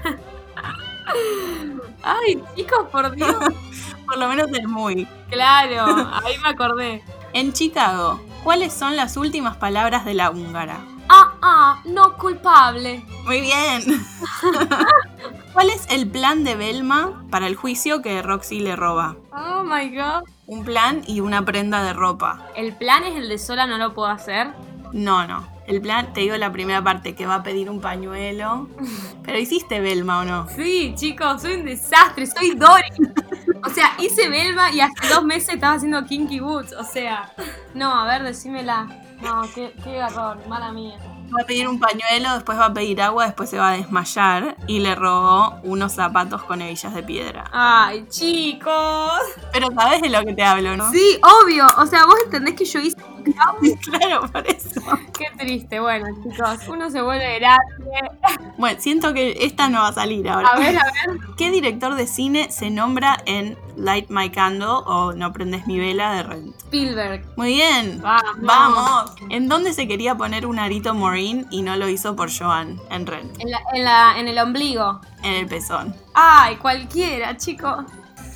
Ay, 2.02 2.42
chicos, 2.56 2.88
por 2.90 3.14
Dios. 3.14 3.34
Por 4.06 4.18
lo 4.18 4.28
menos 4.28 4.48
es 4.52 4.66
muy. 4.66 5.06
Claro, 5.30 6.10
ahí 6.24 6.36
me 6.38 6.48
acordé. 6.48 7.02
En 7.32 7.52
Chicago, 7.52 8.20
¿cuáles 8.42 8.72
son 8.72 8.96
las 8.96 9.16
últimas 9.16 9.56
palabras 9.56 10.04
de 10.04 10.14
la 10.14 10.30
húngara? 10.30 10.78
Ah, 11.08 11.32
ah, 11.42 11.82
no 11.84 12.16
culpable. 12.16 13.04
Muy 13.24 13.40
bien. 13.40 13.82
¿Cuál 15.52 15.70
es 15.70 15.86
el 15.90 16.08
plan 16.08 16.44
de 16.44 16.54
Belma 16.54 17.24
para 17.30 17.46
el 17.46 17.56
juicio 17.56 18.02
que 18.02 18.22
Roxy 18.22 18.60
le 18.60 18.76
roba? 18.76 19.16
Oh 19.32 19.62
my 19.64 19.88
god. 19.88 20.28
Un 20.46 20.64
plan 20.64 21.02
y 21.06 21.20
una 21.20 21.44
prenda 21.44 21.82
de 21.82 21.92
ropa. 21.92 22.46
El 22.54 22.76
plan 22.76 23.04
es 23.04 23.16
el 23.16 23.28
de 23.28 23.38
sola, 23.38 23.66
no 23.66 23.78
lo 23.78 23.94
puedo 23.94 24.08
hacer. 24.08 24.48
No, 24.92 25.26
no. 25.26 25.46
El 25.66 25.82
plan, 25.82 26.12
te 26.14 26.20
digo 26.20 26.36
la 26.36 26.50
primera 26.50 26.82
parte, 26.82 27.14
que 27.14 27.26
va 27.26 27.36
a 27.36 27.42
pedir 27.42 27.68
un 27.68 27.80
pañuelo. 27.80 28.68
Pero 29.24 29.38
hiciste 29.38 29.80
Belma 29.80 30.20
o 30.20 30.24
no? 30.24 30.48
Sí, 30.48 30.94
chicos, 30.96 31.42
soy 31.42 31.54
un 31.54 31.64
desastre, 31.64 32.26
soy 32.26 32.54
Dory. 32.54 32.88
O 33.64 33.70
sea, 33.70 33.92
hice 33.98 34.28
Belma 34.28 34.70
y 34.72 34.80
hace 34.80 35.08
dos 35.08 35.24
meses 35.24 35.54
estaba 35.54 35.74
haciendo 35.74 36.04
Kinky 36.04 36.40
Boots. 36.40 36.72
O 36.72 36.84
sea, 36.84 37.32
no, 37.74 37.92
a 37.92 38.06
ver, 38.06 38.22
decímela. 38.22 38.86
No, 39.22 39.42
qué, 39.54 39.74
qué 39.82 39.96
error, 39.96 40.38
mala 40.48 40.72
mía. 40.72 40.96
Va 41.36 41.42
a 41.42 41.46
pedir 41.46 41.68
un 41.68 41.78
pañuelo, 41.78 42.32
después 42.34 42.58
va 42.58 42.66
a 42.66 42.72
pedir 42.72 43.02
agua, 43.02 43.26
después 43.26 43.50
se 43.50 43.58
va 43.58 43.70
a 43.70 43.72
desmayar 43.72 44.56
y 44.66 44.80
le 44.80 44.94
robó 44.94 45.56
unos 45.62 45.92
zapatos 45.92 46.42
con 46.44 46.62
hebillas 46.62 46.94
de 46.94 47.02
piedra. 47.02 47.44
Ay, 47.52 48.06
chicos. 48.08 49.20
Pero 49.52 49.68
sabes 49.74 50.00
de 50.00 50.08
lo 50.08 50.22
que 50.22 50.34
te 50.34 50.42
hablo, 50.42 50.76
¿no? 50.76 50.90
Sí, 50.90 51.20
obvio. 51.42 51.66
O 51.76 51.86
sea, 51.86 52.06
vos 52.06 52.16
entendés 52.24 52.54
que 52.54 52.64
yo 52.64 52.80
hice. 52.80 52.96
claro, 53.82 54.30
por 54.30 54.46
eso. 54.46 54.80
Qué 55.16 55.26
triste. 55.36 55.80
Bueno, 55.80 56.06
chicos, 56.22 56.68
uno 56.68 56.90
se 56.90 57.00
vuelve 57.02 57.38
grande. 57.38 57.64
Bueno, 58.56 58.80
siento 58.80 59.14
que 59.14 59.44
esta 59.44 59.68
no 59.68 59.80
va 59.80 59.88
a 59.88 59.92
salir 59.92 60.28
ahora. 60.28 60.48
A 60.48 60.58
ver, 60.58 60.76
a 60.76 60.84
ver. 60.84 61.18
¿Qué 61.36 61.50
director 61.50 61.94
de 61.94 62.06
cine 62.06 62.50
se 62.50 62.70
nombra 62.70 63.18
en 63.26 63.56
Light 63.76 64.10
My 64.10 64.30
Candle 64.30 64.66
o 64.68 65.12
No 65.12 65.32
prendes 65.32 65.66
mi 65.66 65.78
vela 65.78 66.14
de 66.14 66.22
Rent? 66.22 66.56
Spielberg. 66.58 67.24
Muy 67.36 67.54
bien. 67.54 68.00
Vamos. 68.02 68.36
Vamos. 68.40 69.12
¿En 69.30 69.48
dónde 69.48 69.72
se 69.72 69.86
quería 69.86 70.16
poner 70.16 70.46
un 70.46 70.58
arito 70.58 70.94
Maureen 70.94 71.46
y 71.50 71.62
no 71.62 71.76
lo 71.76 71.88
hizo 71.88 72.16
por 72.16 72.30
Joan? 72.36 72.80
En 72.90 73.06
Rent. 73.06 73.40
En, 73.40 73.50
la, 73.50 73.60
en, 73.72 73.84
la, 73.84 74.18
en 74.18 74.28
el 74.28 74.38
ombligo. 74.38 75.00
En 75.22 75.34
el 75.34 75.46
pezón. 75.46 75.94
Ay, 76.14 76.56
cualquiera, 76.56 77.36
chicos. 77.36 77.84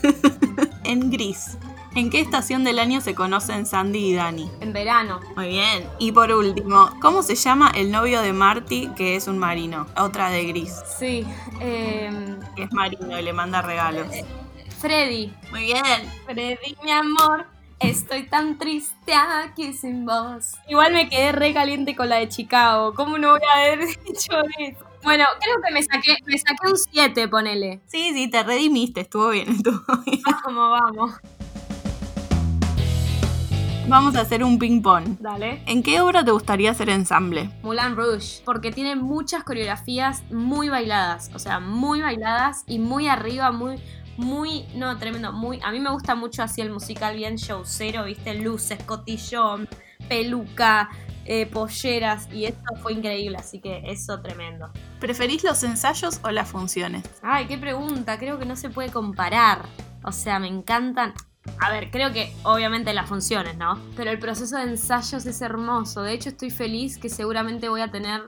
En 0.85 1.11
Gris. 1.11 1.57
¿En 1.95 2.09
qué 2.09 2.21
estación 2.21 2.65
del 2.65 2.79
año 2.79 3.01
se 3.03 3.15
conocen 3.15 3.67
Sandy 3.67 3.99
y 3.99 4.15
Danny? 4.15 4.51
En 4.61 4.73
verano. 4.73 5.21
Muy 5.37 5.49
bien. 5.49 5.87
Y 5.99 6.13
por 6.13 6.33
último, 6.33 6.91
¿cómo 7.03 7.23
se 7.23 7.35
llama 7.35 7.71
el 7.75 7.91
novio 7.91 8.23
de 8.23 8.33
Marty 8.33 8.89
que 8.97 9.15
es 9.17 9.29
un 9.29 9.37
marino? 9.39 9.87
Otra 9.99 10.31
de 10.31 10.45
Gris, 10.45 10.73
Sí. 10.99 11.27
que 11.61 12.63
es 12.63 12.73
marino 12.73 13.19
y 13.19 13.23
le 13.23 13.33
manda 13.35 13.61
regalos. 13.61 14.07
Freddy. 14.81 15.33
Muy 15.51 15.65
bien. 15.65 15.85
Freddy, 16.25 16.77
mi 16.83 16.91
amor. 16.91 17.47
Estoy 17.79 18.23
tan 18.29 18.59
triste 18.59 19.13
aquí 19.13 19.73
sin 19.73 20.07
vos. 20.07 20.53
Igual 20.69 20.95
me 20.95 21.09
quedé 21.09 21.33
re 21.33 21.53
caliente 21.53 21.95
con 21.97 22.09
la 22.09 22.17
de 22.17 22.29
Chicago. 22.29 22.95
¿Cómo 22.95 23.19
no 23.19 23.31
voy 23.33 23.41
a 23.53 23.59
haber 23.59 23.81
hecho 24.07 24.33
eso? 24.59 24.85
Bueno, 25.03 25.25
creo 25.41 25.57
que 25.67 25.75
me 25.75 25.83
saqué, 25.83 26.15
me 26.27 26.39
saqué 26.39 26.69
un 26.71 26.79
7, 26.79 27.27
ponele. 27.27 27.81
Sí, 27.89 28.13
sí, 28.15 28.29
te 28.31 28.41
redimiste, 28.45 29.01
estuvo 29.01 29.31
bien, 29.31 29.49
estuvo 29.51 29.83
bien. 30.07 30.23
Vamos, 30.45 30.81
vamos. 30.81 31.13
Vamos 33.89 34.15
a 34.15 34.21
hacer 34.21 34.45
un 34.45 34.59
ping-pong. 34.59 35.19
Dale. 35.19 35.63
¿En 35.67 35.83
qué 35.83 36.01
obra 36.01 36.25
te 36.25 36.31
gustaría 36.31 36.71
hacer 36.71 36.89
ensamble? 36.89 37.51
Moulin 37.63 37.97
Rouge, 37.97 38.43
porque 38.45 38.71
tiene 38.71 38.97
muchas 38.97 39.43
coreografías 39.45 40.23
muy 40.31 40.69
bailadas, 40.69 41.31
o 41.35 41.39
sea, 41.39 41.61
muy 41.61 42.01
bailadas 42.01 42.65
y 42.67 42.79
muy 42.79 43.09
arriba, 43.09 43.51
muy, 43.51 43.81
muy, 44.17 44.65
no, 44.77 44.97
tremendo, 44.99 45.33
muy, 45.33 45.59
a 45.63 45.73
mí 45.73 45.81
me 45.81 45.91
gusta 45.91 46.15
mucho 46.15 46.43
así 46.43 46.61
el 46.61 46.71
musical 46.71 47.17
bien 47.17 47.37
showcero, 47.37 48.05
viste, 48.05 48.35
luces, 48.35 48.83
cotillón, 48.85 49.69
peluca, 50.09 50.89
eh, 51.25 51.47
polleras, 51.47 52.29
y 52.33 52.45
esto 52.45 52.77
fue 52.83 52.93
increíble, 52.93 53.37
así 53.39 53.61
que 53.61 53.83
eso 53.85 54.23
tremendo. 54.23 54.71
¿Preferís 55.01 55.43
los 55.45 55.63
ensayos 55.65 56.21
o 56.23 56.31
las 56.31 56.49
funciones? 56.49 57.03
Ay, 57.21 57.47
qué 57.47 57.59
pregunta, 57.59 58.19
creo 58.19 58.39
que 58.39 58.47
no 58.47 58.57
se 58.57 58.71
puede 58.71 58.91
comparar, 58.91 59.67
o 60.05 60.13
sea, 60.13 60.39
me 60.39 60.49
encantan. 60.49 61.15
A 61.59 61.71
ver, 61.71 61.91
creo 61.91 62.13
que 62.13 62.33
obviamente 62.45 62.93
las 62.95 63.09
funciones, 63.09 63.57
¿no? 63.57 63.79
Pero 63.97 64.11
el 64.11 64.19
proceso 64.19 64.57
de 64.57 64.63
ensayos 64.65 65.27
es 65.27 65.41
hermoso. 65.43 66.03
De 66.03 66.13
hecho, 66.13 66.29
estoy 66.29 66.51
feliz 66.51 66.99
que 66.99 67.09
seguramente 67.09 67.69
voy 67.69 67.81
a 67.81 67.91
tener 67.91 68.23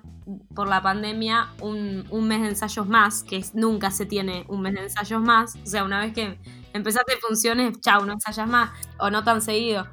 por 0.55 0.69
la 0.69 0.83
pandemia 0.83 1.49
un, 1.61 2.07
un 2.11 2.27
mes 2.29 2.43
de 2.43 2.49
ensayos 2.49 2.89
más, 2.89 3.23
que 3.23 3.37
es- 3.37 3.55
nunca 3.55 3.91
se 3.91 4.07
tiene 4.07 4.45
un 4.49 4.63
mes 4.63 4.75
de 4.75 4.81
ensayos 4.83 5.21
más. 5.23 5.55
O 5.57 5.67
sea, 5.67 5.85
una 5.85 6.01
vez 6.01 6.13
que 6.13 6.39
empezaste 6.73 7.15
funciones, 7.19 7.81
chau, 7.81 8.05
no 8.05 8.15
ensayas 8.15 8.49
más, 8.49 8.71
o 8.99 9.11
no 9.11 9.23
tan 9.23 9.41
seguido. 9.43 9.87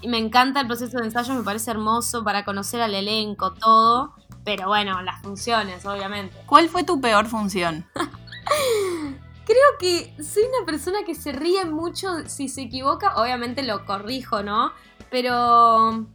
Y 0.00 0.08
me 0.08 0.18
encanta 0.18 0.60
el 0.60 0.66
proceso 0.66 0.98
de 0.98 1.04
ensayos, 1.06 1.36
me 1.36 1.42
parece 1.44 1.70
hermoso 1.70 2.24
para 2.24 2.44
conocer 2.44 2.80
al 2.80 2.94
elenco, 2.94 3.52
todo. 3.54 4.14
Pero 4.44 4.66
bueno, 4.68 5.00
las 5.02 5.22
funciones, 5.22 5.86
obviamente. 5.86 6.36
¿Cuál 6.46 6.68
fue 6.68 6.82
tu 6.84 7.00
peor 7.00 7.26
función? 7.26 7.86
Creo 9.44 9.78
que 9.78 10.14
soy 10.22 10.44
una 10.44 10.64
persona 10.64 10.98
que 11.04 11.14
se 11.14 11.32
ríe 11.32 11.64
mucho 11.64 12.26
si 12.26 12.48
se 12.48 12.62
equivoca. 12.62 13.16
Obviamente 13.16 13.62
lo 13.62 13.84
corrijo, 13.84 14.42
¿no? 14.42 14.72
Pero 15.10 16.06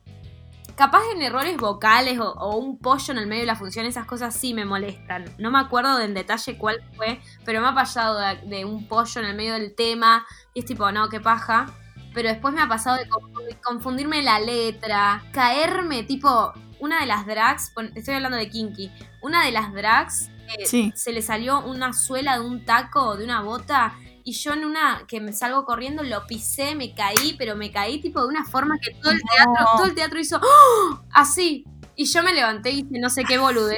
capaz 0.76 1.02
en 1.13 1.22
errores 1.22 1.58
vocales 1.58 2.20
o, 2.20 2.56
un 2.56 2.80
pollo 2.80 3.12
en 3.12 3.20
el 3.20 3.28
medio 3.28 3.42
de 3.42 3.48
la 3.48 3.56
función, 3.56 3.86
esas 3.86 4.06
cosas 4.06 4.34
sí 4.34 4.54
me 4.54 4.65
molestan. 4.65 5.26
No 5.38 5.52
me 5.52 5.60
acuerdo 5.60 6.00
en 6.00 6.13
detalle 6.13 6.58
cuál 6.58 6.82
fue, 6.96 7.20
pero 7.44 7.62
me 7.62 7.68
ha 7.68 7.76
pasado 7.76 8.18
de, 8.18 8.38
de 8.48 8.65
un 8.65 8.88
pollo 8.88 9.22
en 9.22 9.28
el 9.28 9.36
medio 9.36 9.54
del 9.54 9.76
tema 9.76 10.26
y 10.54 10.62
es 10.62 10.65
tipo, 10.65 10.92
no, 10.92 11.10
qué 11.10 11.20
paja. 11.20 11.68
Pero 12.13 12.30
después 12.30 12.54
me 12.54 12.62
ha 12.62 12.68
pasado 12.68 12.98
de 12.98 13.08
confundir- 13.08 13.60
confundirme 13.62 14.24
la 14.24 14.39
letra, 14.39 15.24
caerme, 15.32 16.04
tipo, 16.04 16.54
una 16.80 17.02
de 17.02 17.06
las 17.06 17.26
drags, 17.28 17.74
estoy 17.94 18.15
hablando 18.15 18.38
de 18.38 18.50
Kinky, 18.50 18.89
una 19.22 19.46
de 19.46 19.52
las 19.52 19.74
drags 19.74 20.30
eh, 20.58 20.66
Sí. 20.66 20.92
se 20.96 21.12
le 21.12 21.22
salió 21.22 21.62
una 21.62 21.94
suela 21.94 22.40
de 22.40 22.46
un 22.46 22.66
taco, 22.66 23.16
de 23.18 23.24
una 23.26 23.42
bota, 23.42 23.94
y 24.24 24.34
yo 24.34 24.54
en 24.54 24.66
una 24.66 25.04
que 25.08 25.20
me 25.22 25.34
salgo 25.34 25.66
corriendo 25.66 26.04
lo 26.04 26.26
pisé, 26.28 26.76
me 26.76 26.94
caí, 26.94 27.36
pero 27.38 27.56
me 27.56 27.72
caí 27.72 28.00
tipo 28.02 28.22
de 28.22 28.28
una 28.28 28.46
forma 28.46 28.78
que 28.80 28.92
todo 29.02 29.12
el 29.12 29.22
teatro, 29.22 29.54
No. 29.60 29.78
todo 29.78 29.86
el 29.86 29.96
teatro 29.96 30.20
hizo 30.20 30.38
¡Oh! 30.42 31.00
así. 31.14 31.66
Y 31.96 32.06
yo 32.06 32.24
me 32.24 32.34
levanté 32.34 32.72
y 32.72 32.80
hice 32.82 33.00
no 33.00 33.10
sé 33.10 33.24
qué 33.26 33.38
boludez, 33.38 33.78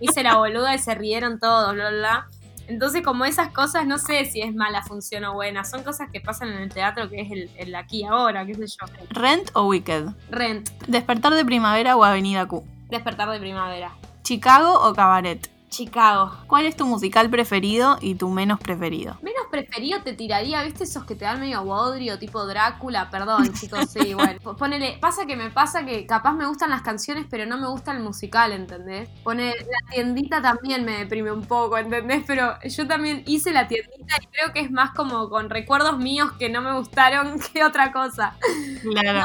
hice 0.00 0.22
la 0.22 0.36
boluda 0.36 0.74
y 0.74 0.78
se 0.78 0.94
rieron 0.94 1.38
todos, 1.38 1.74
bla, 1.74 1.90
bla. 1.90 2.28
Entonces, 2.66 3.02
como 3.02 3.24
esas 3.24 3.52
cosas, 3.52 3.84
no 3.86 3.98
sé 3.98 4.24
si 4.26 4.40
es 4.42 4.54
mala 4.54 4.82
función 4.84 5.24
o 5.24 5.34
buena. 5.34 5.64
Son 5.64 5.82
cosas 5.82 6.08
que 6.12 6.20
pasan 6.20 6.50
en 6.50 6.58
el 6.62 6.68
teatro, 6.72 7.08
que 7.10 7.20
es 7.20 7.30
el, 7.32 7.50
el 7.56 7.74
aquí 7.74 8.04
ahora, 8.04 8.46
qué 8.46 8.54
sé 8.54 8.66
yo. 8.68 8.86
¿Rent 9.10 9.50
o 9.54 9.66
Wicked? 9.66 10.06
Rent, 10.30 10.70
¿Despertar 10.86 11.34
de 11.34 11.44
primavera 11.44 11.96
o 11.96 12.04
Avenida 12.04 12.46
Q? 12.46 12.64
despertar 12.88 13.28
de 13.30 13.38
primavera. 13.40 13.92
¿Chicago 14.22 14.88
o 14.88 14.94
Cabaret? 14.94 15.48
Chicago. 15.70 16.32
¿Cuál 16.48 16.66
es 16.66 16.76
tu 16.76 16.84
musical 16.84 17.30
preferido 17.30 17.96
y 18.00 18.16
tu 18.16 18.28
menos 18.28 18.58
preferido? 18.60 19.16
Menos 19.22 19.44
preferido 19.50 20.02
te 20.02 20.12
tiraría, 20.14 20.62
¿viste? 20.64 20.84
Esos 20.84 21.04
que 21.04 21.14
te 21.14 21.24
dan 21.24 21.40
medio 21.40 21.62
bodrio, 21.64 22.18
tipo 22.18 22.44
Drácula. 22.44 23.08
Perdón, 23.08 23.52
chicos, 23.54 23.88
sí, 23.88 24.12
bueno. 24.14 24.38
P- 24.40 24.58
Ponele, 24.58 24.98
pasa 25.00 25.26
que 25.26 25.36
me 25.36 25.48
pasa 25.50 25.86
que 25.86 26.06
capaz 26.06 26.32
me 26.34 26.46
gustan 26.46 26.70
las 26.70 26.82
canciones, 26.82 27.26
pero 27.30 27.46
no 27.46 27.56
me 27.56 27.68
gusta 27.68 27.92
el 27.92 28.00
musical, 28.00 28.52
¿entendés? 28.52 29.08
Pone, 29.22 29.54
la 29.54 29.94
tiendita 29.94 30.42
también 30.42 30.84
me 30.84 30.98
deprime 30.98 31.30
un 31.32 31.42
poco, 31.46 31.78
¿entendés? 31.78 32.24
Pero 32.26 32.58
yo 32.62 32.86
también 32.88 33.22
hice 33.26 33.52
la 33.52 33.68
tiendita 33.68 34.16
y 34.20 34.26
creo 34.26 34.52
que 34.52 34.60
es 34.60 34.70
más 34.70 34.90
como 34.90 35.28
con 35.30 35.48
recuerdos 35.50 35.98
míos 35.98 36.32
que 36.38 36.48
no 36.50 36.60
me 36.62 36.72
gustaron 36.76 37.38
que 37.52 37.64
otra 37.64 37.92
cosa. 37.92 38.36
Claro. 38.82 39.24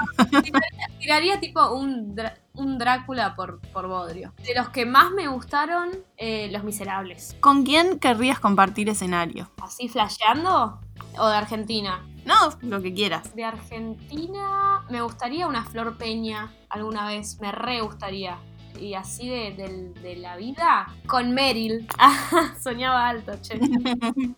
Tiraría 1.00 1.40
tipo 1.40 1.72
un, 1.74 2.16
un 2.58 2.78
Drácula 2.78 3.36
por, 3.36 3.60
por 3.72 3.88
bodrio. 3.88 4.34
De 4.44 4.54
los 4.56 4.70
que 4.70 4.86
más 4.86 5.12
me 5.12 5.28
gustaron, 5.28 5.90
eh, 6.18 6.50
Los 6.52 6.64
Miserables. 6.64 7.36
¿Con 7.40 7.64
quién 7.64 8.00
querrías 8.00 8.40
compartir 8.40 8.90
escenario? 8.90 9.50
¿Así 9.62 9.90
flasheando? 9.90 10.80
¿O 11.18 11.28
de 11.28 11.36
Argentina? 11.36 12.06
No, 12.26 12.36
lo 12.62 12.82
que 12.82 12.94
quieras. 12.94 13.36
De 13.36 13.44
Argentina 13.44 14.84
me 14.90 15.02
gustaría 15.02 15.48
una 15.48 15.64
Flor 15.64 15.98
Peña 15.98 16.52
alguna 16.70 17.08
vez, 17.08 17.40
me 17.40 17.52
re 17.52 17.82
gustaría. 17.82 18.38
Y 18.80 18.96
así 18.96 19.30
de, 19.30 19.94
de 20.02 20.16
la 20.18 20.36
vida, 20.36 20.88
con 21.08 21.32
Meryl. 21.32 21.88
Soñaba 22.62 23.08
alto, 23.08 23.34
che. 23.42 23.60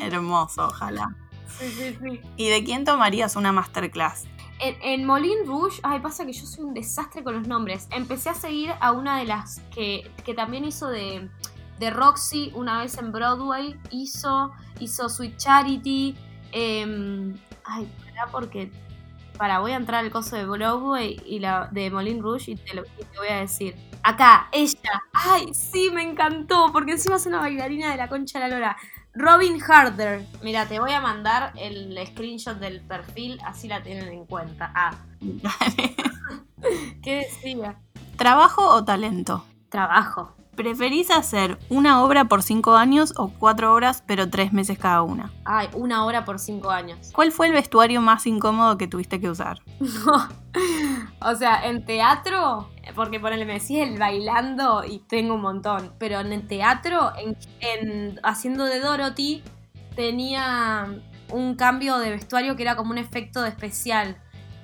Hermoso, 0.00 0.66
ojalá. 0.66 1.14
Sí, 1.46 1.68
sí, 1.70 1.98
sí. 2.02 2.20
¿Y 2.36 2.48
de 2.48 2.64
quién 2.64 2.84
tomarías 2.84 3.36
una 3.36 3.52
masterclass? 3.52 4.26
En, 4.60 4.76
en 4.82 5.06
Moulin 5.06 5.46
Rouge, 5.46 5.80
ay, 5.82 6.00
pasa 6.00 6.26
que 6.26 6.32
yo 6.32 6.44
soy 6.46 6.64
un 6.64 6.74
desastre 6.74 7.24
con 7.24 7.34
los 7.34 7.48
nombres. 7.48 7.88
Empecé 7.90 8.28
a 8.30 8.34
seguir 8.34 8.72
a 8.80 8.92
una 8.92 9.18
de 9.18 9.24
las 9.24 9.60
que, 9.74 10.10
que 10.24 10.34
también 10.34 10.64
hizo 10.64 10.88
de, 10.88 11.28
de 11.78 11.90
Roxy 11.90 12.52
una 12.54 12.80
vez 12.82 12.98
en 12.98 13.10
Broadway. 13.12 13.74
Hizo, 13.90 14.52
hizo 14.78 15.08
Sweet 15.08 15.36
Charity. 15.38 16.16
em, 16.52 17.34
ay, 17.64 17.90
pará 18.04 18.30
porque. 18.30 18.70
Para, 19.38 19.60
voy 19.60 19.72
a 19.72 19.76
entrar 19.76 20.04
al 20.04 20.10
coso 20.10 20.36
de 20.36 20.44
Broadway 20.44 21.16
y 21.24 21.38
la 21.38 21.68
de 21.72 21.90
Moulin 21.90 22.20
Rouge 22.22 22.50
y 22.50 22.56
te, 22.56 22.74
lo, 22.74 22.82
y 22.84 23.04
te 23.10 23.18
voy 23.18 23.28
a 23.28 23.36
decir. 23.40 23.74
Acá, 24.02 24.48
ella. 24.52 25.00
Ay, 25.14 25.54
sí, 25.54 25.90
me 25.90 26.02
encantó. 26.02 26.70
Porque 26.72 26.92
encima 26.92 27.16
es 27.16 27.24
una 27.24 27.38
bailarina 27.40 27.90
de 27.90 27.96
la 27.96 28.08
concha 28.08 28.38
de 28.38 28.48
la 28.48 28.54
lora. 28.54 28.76
Robin 29.14 29.60
Harder. 29.60 30.24
Mira, 30.42 30.66
te 30.66 30.78
voy 30.78 30.92
a 30.92 31.00
mandar 31.00 31.52
el 31.56 31.98
screenshot 32.06 32.58
del 32.58 32.80
perfil, 32.80 33.40
así 33.44 33.68
la 33.68 33.82
tienen 33.82 34.08
en 34.08 34.26
cuenta. 34.26 34.72
Ah, 34.74 34.94
Dale. 35.20 35.96
¿qué 37.02 37.16
decía? 37.16 37.76
¿Trabajo 38.16 38.68
o 38.68 38.84
talento? 38.84 39.44
Trabajo. 39.68 40.34
¿Preferís 40.56 41.10
hacer 41.10 41.58
una 41.70 42.02
obra 42.02 42.26
por 42.26 42.42
cinco 42.42 42.74
años 42.74 43.14
o 43.16 43.30
cuatro 43.30 43.72
horas 43.72 44.04
pero 44.06 44.28
tres 44.28 44.52
meses 44.52 44.78
cada 44.78 45.00
una? 45.00 45.30
Ay, 45.44 45.68
una 45.72 46.04
hora 46.04 46.24
por 46.24 46.38
cinco 46.38 46.70
años. 46.70 47.12
¿Cuál 47.14 47.32
fue 47.32 47.46
el 47.46 47.54
vestuario 47.54 48.02
más 48.02 48.26
incómodo 48.26 48.76
que 48.76 48.86
tuviste 48.86 49.20
que 49.20 49.30
usar? 49.30 49.60
o 51.22 51.34
sea, 51.36 51.66
en 51.66 51.84
teatro, 51.86 52.68
porque 53.00 53.18
ponele, 53.18 53.46
me 53.46 53.54
decís 53.54 53.78
el 53.80 53.98
bailando 53.98 54.84
y 54.84 54.98
tengo 55.08 55.34
un 55.34 55.40
montón. 55.42 55.94
Pero 55.98 56.20
en 56.20 56.32
el 56.32 56.46
teatro, 56.46 57.12
en, 57.18 57.34
en- 57.60 58.20
haciendo 58.22 58.64
de 58.66 58.80
Dorothy, 58.80 59.42
tenía 59.96 60.86
un 61.30 61.54
cambio 61.56 61.98
de 61.98 62.10
vestuario 62.10 62.56
que 62.56 62.62
era 62.62 62.76
como 62.76 62.90
un 62.90 62.98
efecto 62.98 63.42
de 63.42 63.48
especial. 63.48 64.16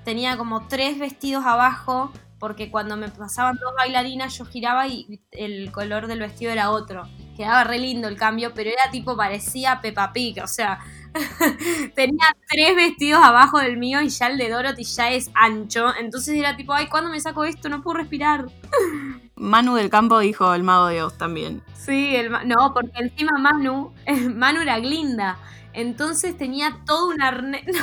Tenía 0.05 0.37
como 0.37 0.69
tres 0.69 0.99
vestidos 0.99 1.45
abajo, 1.47 2.13
porque 2.39 2.71
cuando 2.71 2.97
me 2.97 3.09
pasaban 3.09 3.57
dos 3.57 3.73
bailarinas 3.77 4.37
yo 4.37 4.45
giraba 4.45 4.87
y 4.87 5.21
el 5.33 5.73
color 5.73 6.07
del 6.07 6.21
vestido 6.21 6.53
era 6.53 6.71
otro. 6.71 7.05
Quedaba 7.37 7.65
re 7.65 7.79
lindo 7.79 8.07
el 8.09 8.17
cambio, 8.19 8.53
pero 8.55 8.71
era 8.71 8.91
tipo, 8.91 9.17
parecía 9.17 9.81
Peppa 9.81 10.13
Pig, 10.13 10.43
o 10.43 10.47
sea, 10.47 10.79
tenía 11.95 12.25
tres 12.49 12.77
vestidos 12.77 13.23
abajo 13.23 13.59
del 13.59 13.77
mío 13.77 14.01
y 14.03 14.09
ya 14.09 14.29
el 14.29 14.39
de 14.39 14.51
Dorothy 14.51 14.85
ya 14.85 15.11
es 15.11 15.31
ancho. 15.35 15.95
Entonces 15.99 16.37
era 16.37 16.57
tipo, 16.57 16.73
ay, 16.73 16.87
¿cuándo 16.89 17.11
me 17.11 17.21
saco 17.21 17.45
esto? 17.45 17.69
No 17.69 17.83
puedo 17.83 17.99
respirar. 17.99 18.47
Manu 19.37 19.75
del 19.75 19.91
Campo 19.91 20.19
dijo 20.19 20.55
el 20.55 20.63
mago 20.63 20.87
de 20.87 21.03
Oz 21.03 21.19
también. 21.19 21.63
Sí, 21.75 22.17
el 22.17 22.31
no, 22.31 22.73
porque 22.75 22.93
encima 22.95 23.39
Manu, 23.39 23.93
Manu 24.35 24.61
era 24.63 24.79
glinda. 24.79 25.39
Entonces 25.77 26.37
tenía 26.39 26.81
todo 26.85 27.09
un 27.09 27.23
arnés. 27.23 27.65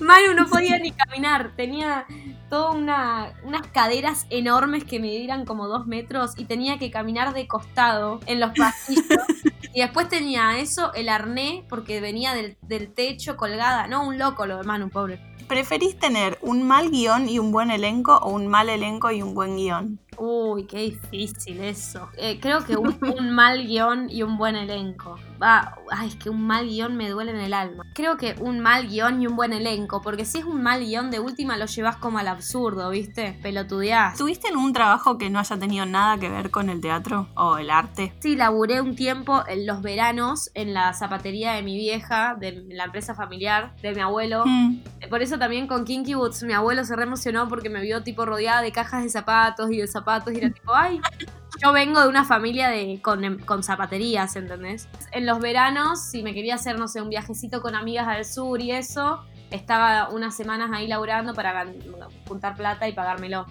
No, 0.00 0.06
Manu 0.06 0.34
no 0.34 0.46
podía 0.46 0.78
ni 0.78 0.92
caminar. 0.92 1.50
Tenía 1.56 2.06
todas 2.48 2.76
una, 2.76 3.32
unas 3.42 3.66
caderas 3.66 4.24
enormes 4.30 4.84
que 4.84 5.00
medían 5.00 5.44
como 5.44 5.66
dos 5.66 5.88
metros 5.88 6.34
y 6.36 6.44
tenía 6.44 6.78
que 6.78 6.92
caminar 6.92 7.34
de 7.34 7.48
costado 7.48 8.20
en 8.26 8.38
los 8.38 8.52
pasillos. 8.56 9.04
y 9.74 9.80
después 9.80 10.08
tenía 10.08 10.60
eso, 10.60 10.94
el 10.94 11.08
arnés, 11.08 11.64
porque 11.68 12.00
venía 12.00 12.34
del, 12.34 12.56
del 12.62 12.94
techo 12.94 13.36
colgada. 13.36 13.88
No, 13.88 14.06
un 14.06 14.16
loco 14.16 14.46
lo 14.46 14.58
de 14.58 14.62
Manu, 14.62 14.90
pobre. 14.90 15.20
¿Preferís 15.48 15.98
tener 15.98 16.38
un 16.40 16.62
mal 16.62 16.90
guion 16.90 17.28
y 17.28 17.40
un 17.40 17.50
buen 17.50 17.72
elenco 17.72 18.16
o 18.18 18.30
un 18.30 18.46
mal 18.46 18.68
elenco 18.68 19.10
y 19.10 19.22
un 19.22 19.34
buen 19.34 19.56
guion? 19.56 19.98
Uy, 20.18 20.66
qué 20.66 20.78
difícil 20.78 21.60
eso. 21.60 22.08
Eh, 22.16 22.38
creo 22.40 22.64
que 22.64 22.76
un, 22.76 22.96
un 23.18 23.30
mal 23.30 23.66
guion 23.66 24.08
y 24.08 24.22
un 24.22 24.38
buen 24.38 24.54
elenco. 24.54 25.18
Va, 25.42 25.74
ay, 25.90 26.08
es 26.08 26.16
que 26.16 26.30
un 26.30 26.46
mal 26.46 26.68
guion 26.68 26.96
me 26.96 27.08
duele 27.10 27.32
en 27.32 27.40
el 27.40 27.52
alma. 27.52 27.84
Creo 27.94 28.16
que 28.16 28.36
un 28.38 28.60
mal 28.60 28.86
guion 28.88 29.20
y 29.20 29.26
un 29.26 29.34
buen 29.34 29.52
elenco, 29.52 30.00
porque 30.00 30.24
si 30.24 30.38
es 30.38 30.44
un 30.44 30.62
mal 30.62 30.84
guion, 30.84 31.10
de 31.10 31.18
última 31.18 31.56
lo 31.56 31.66
llevas 31.66 31.96
como 31.96 32.18
al 32.18 32.28
absurdo, 32.28 32.90
¿viste? 32.90 33.38
Pelotudeás. 33.42 34.16
¿Tuviste 34.16 34.48
en 34.48 34.56
un 34.56 34.72
trabajo 34.72 35.18
que 35.18 35.30
no 35.30 35.40
haya 35.40 35.58
tenido 35.58 35.84
nada 35.84 36.16
que 36.18 36.28
ver 36.28 36.50
con 36.50 36.70
el 36.70 36.80
teatro 36.80 37.28
o 37.34 37.58
el 37.58 37.70
arte? 37.70 38.12
Sí, 38.20 38.36
laburé 38.36 38.80
un 38.80 38.94
tiempo 38.94 39.42
en 39.48 39.66
los 39.66 39.82
veranos 39.82 40.50
en 40.54 40.74
la 40.74 40.92
zapatería 40.92 41.54
de 41.54 41.62
mi 41.62 41.76
vieja, 41.76 42.36
de 42.38 42.64
la 42.68 42.84
empresa 42.84 43.14
familiar, 43.14 43.74
de 43.82 43.94
mi 43.94 44.00
abuelo. 44.00 44.44
Mm, 44.46 44.82
Por 45.10 45.22
eso 45.22 45.38
también 45.38 45.66
con 45.66 45.84
Kinky 45.84 46.14
Boots 46.14 46.44
mi 46.44 46.52
abuelo 46.52 46.84
se 46.84 46.94
re 46.94 47.02
emocionó 47.02 47.48
porque 47.48 47.68
me 47.68 47.80
vio 47.80 48.02
tipo 48.04 48.24
rodeada 48.24 48.62
de 48.62 48.70
cajas 48.70 49.02
de 49.02 49.10
zapatos 49.10 49.70
y 49.72 49.78
de 49.78 49.88
zapatos 49.88 50.32
y 50.32 50.38
era 50.38 50.50
tipo, 50.50 50.72
ay, 50.74 51.00
yo 51.62 51.72
vengo 51.72 52.00
de 52.00 52.08
una 52.08 52.24
familia 52.24 52.70
de, 52.70 53.00
con, 53.02 53.24
em, 53.24 53.38
con 53.38 53.62
zapaterías, 53.62 54.34
¿entendés? 54.36 54.88
En 55.12 55.26
los 55.26 55.31
veranos, 55.40 56.10
si 56.10 56.22
me 56.22 56.34
quería 56.34 56.56
hacer, 56.56 56.78
no 56.78 56.88
sé, 56.88 57.00
un 57.00 57.08
viajecito 57.08 57.60
con 57.62 57.74
amigas 57.74 58.08
al 58.08 58.24
sur 58.24 58.60
y 58.60 58.72
eso, 58.72 59.20
estaba 59.50 60.08
unas 60.10 60.36
semanas 60.36 60.70
ahí 60.72 60.86
laburando 60.86 61.34
para 61.34 61.66
juntar 62.26 62.56
plata 62.56 62.88
y 62.88 62.92
pagármelo. 62.92 63.46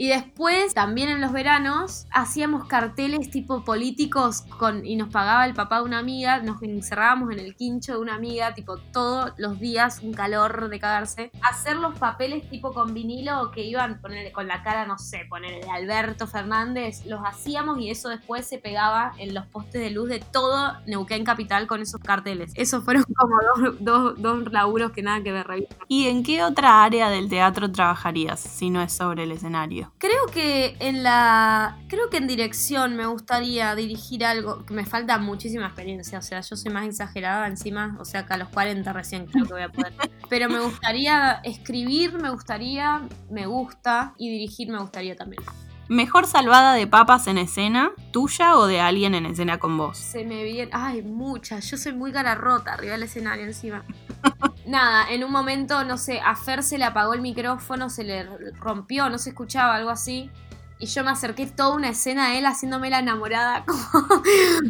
Y 0.00 0.06
después, 0.06 0.74
también 0.74 1.08
en 1.08 1.20
los 1.20 1.32
veranos, 1.32 2.06
hacíamos 2.12 2.68
carteles 2.68 3.30
tipo 3.30 3.64
políticos 3.64 4.42
con, 4.56 4.86
y 4.86 4.94
nos 4.94 5.08
pagaba 5.08 5.44
el 5.44 5.54
papá 5.54 5.78
de 5.78 5.86
una 5.86 5.98
amiga, 5.98 6.38
nos 6.38 6.62
encerrábamos 6.62 7.32
en 7.32 7.40
el 7.40 7.56
quincho 7.56 7.94
de 7.94 7.98
una 7.98 8.14
amiga, 8.14 8.54
tipo 8.54 8.78
todos 8.78 9.32
los 9.38 9.58
días, 9.58 9.98
un 10.04 10.14
calor 10.14 10.68
de 10.68 10.78
cagarse. 10.78 11.32
Hacer 11.42 11.78
los 11.78 11.98
papeles 11.98 12.48
tipo 12.48 12.72
con 12.72 12.94
vinilo 12.94 13.50
que 13.50 13.64
iban 13.64 14.00
poner 14.00 14.30
con 14.30 14.46
la 14.46 14.62
cara, 14.62 14.86
no 14.86 14.98
sé, 14.98 15.22
poner 15.28 15.64
de 15.64 15.68
Alberto 15.68 16.28
Fernández, 16.28 17.04
los 17.04 17.20
hacíamos 17.24 17.80
y 17.80 17.90
eso 17.90 18.08
después 18.08 18.46
se 18.46 18.58
pegaba 18.58 19.14
en 19.18 19.34
los 19.34 19.46
postes 19.46 19.80
de 19.80 19.90
luz 19.90 20.08
de 20.08 20.20
todo 20.20 20.74
Neuquén 20.86 21.24
Capital 21.24 21.66
con 21.66 21.82
esos 21.82 22.00
carteles. 22.00 22.52
Esos 22.54 22.84
fueron 22.84 23.02
como 23.16 23.34
dos, 23.56 23.76
dos, 23.80 24.22
dos 24.22 24.52
laburos 24.52 24.92
que 24.92 25.02
nada 25.02 25.24
que 25.24 25.32
ver. 25.32 25.66
¿Y 25.88 26.06
en 26.06 26.22
qué 26.22 26.44
otra 26.44 26.84
área 26.84 27.10
del 27.10 27.28
teatro 27.28 27.72
trabajarías 27.72 28.38
si 28.38 28.70
no 28.70 28.80
es 28.80 28.92
sobre 28.92 29.24
el 29.24 29.32
escenario? 29.32 29.87
Creo 29.98 30.26
que 30.32 30.76
en 30.80 31.02
la. 31.02 31.78
Creo 31.88 32.10
que 32.10 32.18
en 32.18 32.26
dirección 32.26 32.96
me 32.96 33.06
gustaría 33.06 33.74
dirigir 33.74 34.24
algo. 34.24 34.64
Que 34.64 34.74
me 34.74 34.84
falta 34.84 35.18
muchísima 35.18 35.66
experiencia. 35.66 36.18
O 36.18 36.22
sea, 36.22 36.40
yo 36.40 36.56
soy 36.56 36.72
más 36.72 36.86
exagerada 36.86 37.46
encima. 37.46 37.96
O 38.00 38.04
sea, 38.04 38.26
que 38.26 38.34
a 38.34 38.36
los 38.36 38.48
40 38.48 38.92
recién 38.92 39.26
creo 39.26 39.46
que 39.46 39.52
voy 39.52 39.62
a 39.62 39.68
poder. 39.68 39.92
Pero 40.28 40.48
me 40.48 40.60
gustaría 40.60 41.40
escribir, 41.44 42.18
me 42.20 42.30
gustaría, 42.30 43.08
me 43.30 43.46
gusta. 43.46 44.14
Y 44.18 44.30
dirigir 44.30 44.70
me 44.70 44.78
gustaría 44.78 45.16
también. 45.16 45.42
¿Mejor 45.88 46.26
salvada 46.26 46.74
de 46.74 46.86
papas 46.86 47.28
en 47.28 47.38
escena, 47.38 47.92
tuya 48.12 48.56
o 48.56 48.66
de 48.66 48.78
alguien 48.78 49.14
en 49.14 49.24
escena 49.24 49.58
con 49.58 49.78
vos? 49.78 49.96
Se 49.96 50.22
me 50.22 50.44
viene. 50.44 50.70
Ay, 50.74 51.00
muchas. 51.00 51.70
Yo 51.70 51.78
soy 51.78 51.94
muy 51.94 52.12
cara 52.12 52.34
rota 52.34 52.74
arriba 52.74 52.92
del 52.92 53.04
escenario 53.04 53.44
encima. 53.46 53.84
Nada, 54.66 55.10
en 55.10 55.24
un 55.24 55.32
momento, 55.32 55.84
no 55.84 55.96
sé, 55.96 56.20
a 56.20 56.36
Fer 56.36 56.62
se 56.62 56.76
le 56.76 56.84
apagó 56.84 57.14
el 57.14 57.22
micrófono, 57.22 57.88
se 57.88 58.04
le 58.04 58.24
rompió, 58.60 59.08
no 59.08 59.16
se 59.16 59.30
escuchaba, 59.30 59.76
algo 59.76 59.88
así. 59.88 60.30
Y 60.78 60.86
yo 60.86 61.02
me 61.02 61.10
acerqué 61.10 61.46
toda 61.46 61.74
una 61.74 61.88
escena 61.88 62.26
a 62.26 62.38
él 62.38 62.44
haciéndome 62.44 62.90
la 62.90 62.98
enamorada, 62.98 63.64
como, 63.66 63.88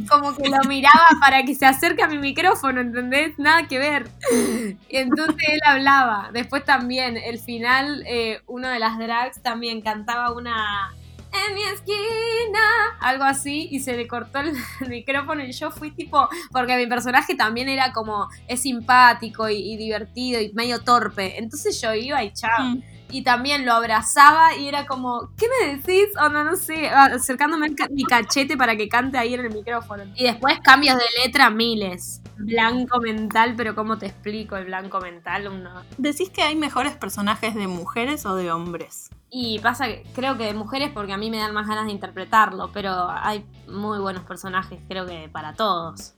como 0.08 0.36
que 0.36 0.48
lo 0.48 0.62
miraba 0.68 1.04
para 1.20 1.42
que 1.42 1.56
se 1.56 1.66
acerque 1.66 2.02
a 2.04 2.06
mi 2.06 2.18
micrófono, 2.18 2.80
¿entendés? 2.80 3.36
Nada 3.40 3.66
que 3.66 3.78
ver. 3.78 4.08
Y 4.88 4.96
entonces 4.96 5.48
él 5.48 5.60
hablaba. 5.66 6.30
Después 6.32 6.64
también, 6.64 7.16
el 7.16 7.40
final, 7.40 8.04
eh, 8.06 8.40
uno 8.46 8.68
de 8.68 8.78
las 8.78 8.98
drags 8.98 9.42
también 9.42 9.82
cantaba 9.82 10.32
una 10.32 10.94
en 11.32 11.54
mi 11.54 11.62
esquina, 11.62 12.60
algo 13.00 13.24
así, 13.24 13.68
y 13.70 13.80
se 13.80 13.96
le 13.96 14.06
cortó 14.06 14.38
el, 14.40 14.54
micrófono 14.88 15.42
y 15.44 15.52
yo 15.52 15.70
fui 15.70 15.90
tipo, 15.90 16.28
porque 16.52 16.76
mi 16.76 16.86
personaje 16.86 17.34
también 17.34 17.68
era 17.68 17.92
como, 17.92 18.28
es 18.46 18.62
simpático 18.62 19.48
y, 19.48 19.56
y 19.56 19.76
divertido 19.76 20.40
y 20.40 20.52
medio 20.52 20.82
torpe, 20.82 21.38
entonces 21.38 21.80
yo 21.80 21.94
iba 21.94 22.22
y 22.22 22.32
chao. 22.32 22.64
Mm. 22.64 22.82
Y 23.10 23.22
también 23.22 23.64
lo 23.64 23.72
abrazaba 23.72 24.54
y 24.54 24.68
era 24.68 24.86
como, 24.86 25.30
¿qué 25.38 25.46
me 25.48 25.76
decís? 25.76 26.08
O 26.20 26.28
no, 26.28 26.44
no 26.44 26.56
sé, 26.56 26.90
acercándome 26.90 27.74
ca- 27.74 27.88
mi 27.90 28.04
cachete 28.04 28.54
para 28.56 28.76
que 28.76 28.86
cante 28.88 29.16
ahí 29.16 29.32
en 29.32 29.40
el 29.40 29.50
micrófono. 29.50 30.04
Y 30.14 30.24
después 30.24 30.58
cambios 30.62 30.98
de 30.98 31.04
letra 31.24 31.48
miles. 31.48 32.20
Blanco 32.36 33.00
mental, 33.00 33.54
pero 33.56 33.74
¿cómo 33.74 33.96
te 33.96 34.06
explico 34.06 34.56
el 34.56 34.66
blanco 34.66 35.00
mental? 35.00 35.48
Uno, 35.48 35.82
¿Decís 35.96 36.28
que 36.28 36.42
hay 36.42 36.54
mejores 36.54 36.96
personajes 36.96 37.54
de 37.54 37.66
mujeres 37.66 38.26
o 38.26 38.34
de 38.36 38.52
hombres? 38.52 39.10
Y 39.30 39.58
pasa 39.58 39.86
que 39.86 40.04
creo 40.14 40.38
que 40.38 40.44
de 40.44 40.54
mujeres 40.54 40.90
porque 40.92 41.12
a 41.12 41.18
mí 41.18 41.30
me 41.30 41.38
dan 41.38 41.52
más 41.52 41.66
ganas 41.66 41.86
de 41.86 41.92
interpretarlo, 41.92 42.70
pero 42.72 43.08
hay 43.10 43.44
muy 43.66 43.98
buenos 43.98 44.24
personajes, 44.24 44.80
creo 44.88 45.06
que 45.06 45.28
para 45.30 45.54
todos. 45.54 46.14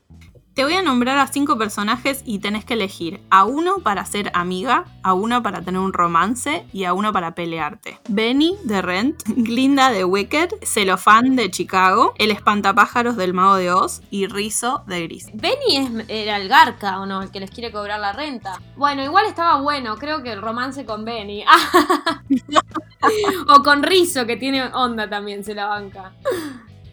Te 0.54 0.64
voy 0.64 0.74
a 0.74 0.82
nombrar 0.82 1.16
a 1.18 1.28
cinco 1.28 1.56
personajes 1.56 2.22
y 2.26 2.40
tenés 2.40 2.64
que 2.64 2.74
elegir 2.74 3.20
a 3.30 3.44
uno 3.44 3.78
para 3.78 4.04
ser 4.04 4.32
amiga, 4.34 4.84
a 5.04 5.14
uno 5.14 5.42
para 5.44 5.62
tener 5.62 5.80
un 5.80 5.92
romance 5.92 6.66
y 6.72 6.84
a 6.84 6.92
uno 6.92 7.12
para 7.12 7.36
pelearte. 7.36 7.98
Benny 8.08 8.56
de 8.64 8.82
Rent, 8.82 9.22
Glinda 9.26 9.90
de 9.90 10.04
Wicked, 10.04 10.50
Celofán 10.62 11.36
de 11.36 11.50
Chicago, 11.52 12.14
El 12.18 12.32
espantapájaros 12.32 13.16
del 13.16 13.32
Mago 13.32 13.54
de 13.54 13.72
Oz 13.72 14.02
y 14.10 14.26
Rizzo 14.26 14.82
de 14.88 15.04
Gris. 15.04 15.28
Benny 15.34 15.76
es, 15.76 16.04
era 16.08 16.36
el 16.36 16.48
garca, 16.48 17.00
¿o 17.00 17.06
no? 17.06 17.22
El 17.22 17.30
que 17.30 17.40
les 17.40 17.50
quiere 17.50 17.70
cobrar 17.70 18.00
la 18.00 18.12
renta. 18.12 18.60
Bueno, 18.76 19.04
igual 19.04 19.26
estaba 19.26 19.60
bueno, 19.60 19.96
creo 19.96 20.22
que 20.22 20.32
el 20.32 20.42
romance 20.42 20.84
con 20.84 21.04
Benny. 21.04 21.44
o 23.48 23.62
con 23.62 23.82
Rizzo, 23.82 24.26
que 24.26 24.36
tiene 24.36 24.64
onda 24.64 25.08
también, 25.08 25.44
se 25.44 25.54
la 25.54 25.66
banca. 25.66 26.12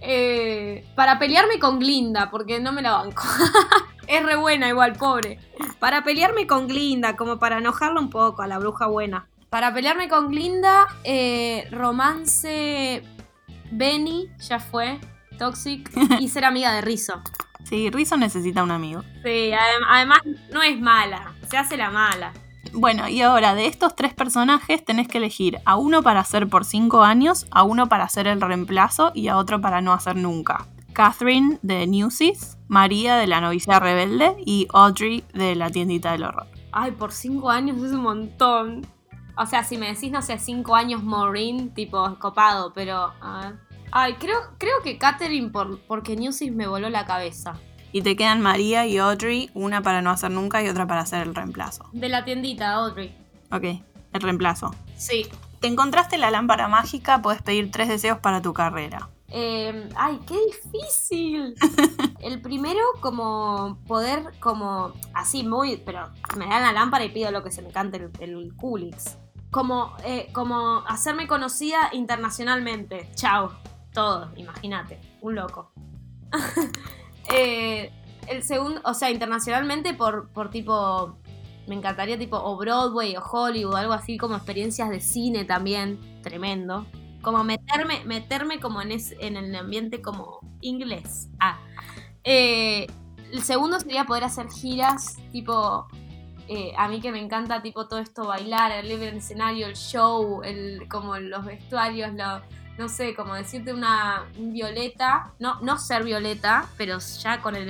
Eh, 0.01 0.85
para 0.95 1.19
pelearme 1.19 1.59
con 1.59 1.79
Glinda, 1.79 2.29
porque 2.29 2.59
no 2.59 2.71
me 2.71 2.81
la 2.81 2.91
banco. 2.93 3.23
Es 4.07 4.23
re 4.23 4.37
buena 4.37 4.69
igual, 4.69 4.93
pobre. 4.93 5.37
Para 5.79 6.05
pelearme 6.05 6.47
con 6.47 6.67
Glinda, 6.67 7.17
como 7.17 7.39
para 7.39 7.57
enojarla 7.57 7.99
un 7.99 8.09
poco 8.09 8.41
a 8.41 8.47
la 8.47 8.57
bruja 8.57 8.87
buena. 8.87 9.27
Para 9.49 9.73
pelearme 9.73 10.07
con 10.07 10.29
Glinda, 10.29 10.87
eh, 11.03 11.67
romance 11.71 13.03
Benny, 13.69 14.29
ya 14.39 14.59
fue, 14.59 14.99
Toxic, 15.37 15.91
y 16.21 16.29
ser 16.29 16.45
amiga 16.45 16.73
de 16.73 16.81
Rizzo. 16.81 17.21
Sí, 17.63 17.89
Rizzo 17.89 18.15
necesita 18.15 18.63
un 18.63 18.71
amigo. 18.71 19.03
Sí, 19.25 19.51
además 19.89 20.19
no 20.53 20.63
es 20.63 20.79
mala, 20.79 21.33
se 21.49 21.57
hace 21.57 21.75
la 21.75 21.91
mala. 21.91 22.31
Bueno, 22.73 23.07
y 23.07 23.21
ahora 23.21 23.55
de 23.55 23.67
estos 23.67 23.95
tres 23.95 24.13
personajes 24.13 24.83
tenés 24.83 25.07
que 25.07 25.17
elegir 25.17 25.59
a 25.65 25.77
uno 25.77 26.03
para 26.03 26.19
hacer 26.19 26.47
por 26.47 26.65
cinco 26.65 27.03
años, 27.03 27.47
a 27.51 27.63
uno 27.63 27.87
para 27.87 28.03
hacer 28.05 28.27
el 28.27 28.41
reemplazo 28.41 29.11
y 29.13 29.27
a 29.27 29.37
otro 29.37 29.61
para 29.61 29.81
no 29.81 29.93
hacer 29.93 30.15
nunca. 30.15 30.67
Catherine 30.93 31.59
de 31.61 31.85
Newsies, 31.85 32.57
María 32.67 33.17
de 33.17 33.27
la 33.27 33.39
novicia 33.39 33.79
rebelde 33.79 34.35
y 34.45 34.67
Audrey 34.73 35.23
de 35.33 35.55
la 35.55 35.69
tiendita 35.69 36.11
del 36.11 36.23
horror. 36.23 36.47
Ay, 36.71 36.91
por 36.91 37.11
cinco 37.11 37.49
años 37.49 37.77
es 37.83 37.91
un 37.91 38.01
montón. 38.01 38.87
O 39.37 39.45
sea, 39.45 39.63
si 39.63 39.77
me 39.77 39.93
decís, 39.93 40.11
no 40.11 40.21
sé, 40.21 40.39
cinco 40.39 40.75
años 40.75 41.03
Maureen, 41.03 41.73
tipo 41.73 42.07
escopado, 42.07 42.73
pero. 42.73 43.13
Ay, 43.91 44.15
creo, 44.15 44.39
creo 44.57 44.81
que 44.83 44.97
Catherine 44.97 45.49
por, 45.49 45.79
porque 45.81 46.15
Newsies 46.15 46.51
me 46.51 46.67
voló 46.67 46.89
la 46.89 47.05
cabeza. 47.05 47.59
Y 47.97 48.03
te 48.03 48.15
quedan 48.15 48.41
María 48.41 48.85
y 48.85 48.99
Audrey, 48.99 49.49
una 49.55 49.81
para 49.81 50.03
no 50.03 50.11
hacer 50.11 50.29
nunca 50.29 50.61
y 50.61 50.69
otra 50.69 50.85
para 50.85 51.01
hacer 51.01 51.25
el 51.25 51.33
reemplazo. 51.33 51.89
De 51.93 52.09
la 52.09 52.23
tiendita, 52.23 52.73
Audrey. 52.73 53.17
Ok, 53.51 53.63
el 54.13 54.21
reemplazo. 54.21 54.75
Sí. 54.95 55.25
Te 55.61 55.67
encontraste 55.67 56.19
la 56.19 56.29
lámpara 56.29 56.67
mágica, 56.67 57.23
puedes 57.23 57.41
pedir 57.41 57.71
tres 57.71 57.87
deseos 57.87 58.19
para 58.19 58.39
tu 58.39 58.53
carrera. 58.53 59.09
Eh, 59.29 59.89
ay, 59.95 60.19
qué 60.27 60.35
difícil. 60.45 61.55
el 62.21 62.39
primero, 62.39 62.81
como 62.99 63.79
poder, 63.87 64.31
como 64.39 64.93
así, 65.15 65.41
muy, 65.41 65.77
pero 65.77 66.11
me 66.37 66.45
dan 66.45 66.61
la 66.61 66.73
lámpara 66.73 67.03
y 67.03 67.09
pido 67.09 67.31
lo 67.31 67.43
que 67.43 67.49
se 67.49 67.63
me 67.63 67.71
cante 67.71 67.97
el, 67.97 68.11
el 68.19 68.55
Coolix. 68.55 69.17
Como, 69.49 69.95
eh, 70.03 70.29
como 70.33 70.83
hacerme 70.85 71.25
conocida 71.25 71.89
internacionalmente. 71.93 73.09
Chao. 73.15 73.53
Todo, 73.91 74.31
imagínate. 74.35 74.99
Un 75.21 75.33
loco. 75.33 75.71
Eh, 77.33 77.91
el 78.27 78.43
segundo, 78.43 78.81
o 78.83 78.93
sea, 78.93 79.09
internacionalmente 79.09 79.93
por, 79.93 80.29
por 80.29 80.49
tipo, 80.49 81.17
me 81.67 81.75
encantaría 81.75 82.17
tipo 82.17 82.37
o 82.37 82.57
Broadway 82.57 83.15
o 83.15 83.23
Hollywood, 83.23 83.75
algo 83.75 83.93
así 83.93 84.17
como 84.17 84.35
experiencias 84.35 84.89
de 84.89 84.99
cine 84.99 85.45
también, 85.45 85.99
tremendo. 86.21 86.85
Como 87.21 87.43
meterme, 87.43 88.03
meterme 88.05 88.59
como 88.59 88.81
en, 88.81 88.91
en 88.91 89.37
el 89.37 89.55
ambiente 89.55 90.01
como 90.01 90.39
inglés. 90.61 91.29
Ah. 91.39 91.59
Eh, 92.23 92.87
el 93.31 93.41
segundo 93.43 93.79
sería 93.79 94.05
poder 94.05 94.23
hacer 94.23 94.47
giras 94.49 95.17
tipo 95.31 95.87
eh, 96.49 96.71
a 96.77 96.87
mí 96.87 97.01
que 97.01 97.11
me 97.11 97.19
encanta 97.19 97.61
tipo 97.61 97.87
todo 97.87 97.99
esto 97.99 98.25
bailar, 98.25 98.71
el 98.71 98.87
libre 98.87 99.09
escenario, 99.09 99.67
el 99.67 99.75
show, 99.75 100.41
el, 100.43 100.87
como 100.87 101.17
los 101.17 101.43
vestuarios, 101.43 102.13
lo, 102.13 102.41
no 102.77 102.89
sé, 102.89 103.15
como 103.15 103.33
decirte 103.33 103.73
una 103.73 104.25
Violeta, 104.37 105.33
no, 105.39 105.59
no 105.61 105.77
ser 105.77 106.03
Violeta, 106.03 106.67
pero 106.77 106.99
ya 106.99 107.41
con 107.41 107.55
el, 107.55 107.69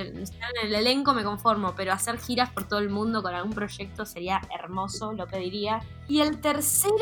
el 0.62 0.74
elenco 0.74 1.14
me 1.14 1.24
conformo, 1.24 1.74
pero 1.76 1.92
hacer 1.92 2.18
giras 2.18 2.50
por 2.50 2.64
todo 2.64 2.80
el 2.80 2.90
mundo 2.90 3.22
con 3.22 3.34
algún 3.34 3.52
proyecto 3.52 4.04
sería 4.04 4.40
hermoso, 4.58 5.12
lo 5.12 5.26
pediría. 5.26 5.80
Y 6.08 6.20
el 6.20 6.40
tercero, 6.40 6.94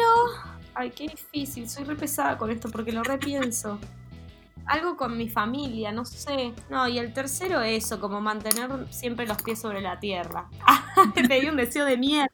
ay, 0.74 0.90
qué 0.90 1.08
difícil, 1.08 1.68
soy 1.68 1.84
re 1.84 1.96
pesada 1.96 2.38
con 2.38 2.50
esto 2.50 2.70
porque 2.70 2.92
lo 2.92 3.02
repienso 3.02 3.78
algo 4.66 4.96
con 4.96 5.16
mi 5.16 5.28
familia, 5.28 5.92
no 5.92 6.04
sé. 6.04 6.52
No, 6.68 6.88
y 6.88 6.98
el 6.98 7.12
tercero 7.12 7.62
eso, 7.62 8.00
como 8.00 8.20
mantener 8.20 8.70
siempre 8.90 9.26
los 9.26 9.40
pies 9.42 9.60
sobre 9.60 9.80
la 9.80 9.98
tierra. 10.00 10.48
Te 11.14 11.40
di 11.40 11.48
un 11.48 11.56
deseo 11.56 11.84
de 11.84 11.96
mierda. 11.96 12.30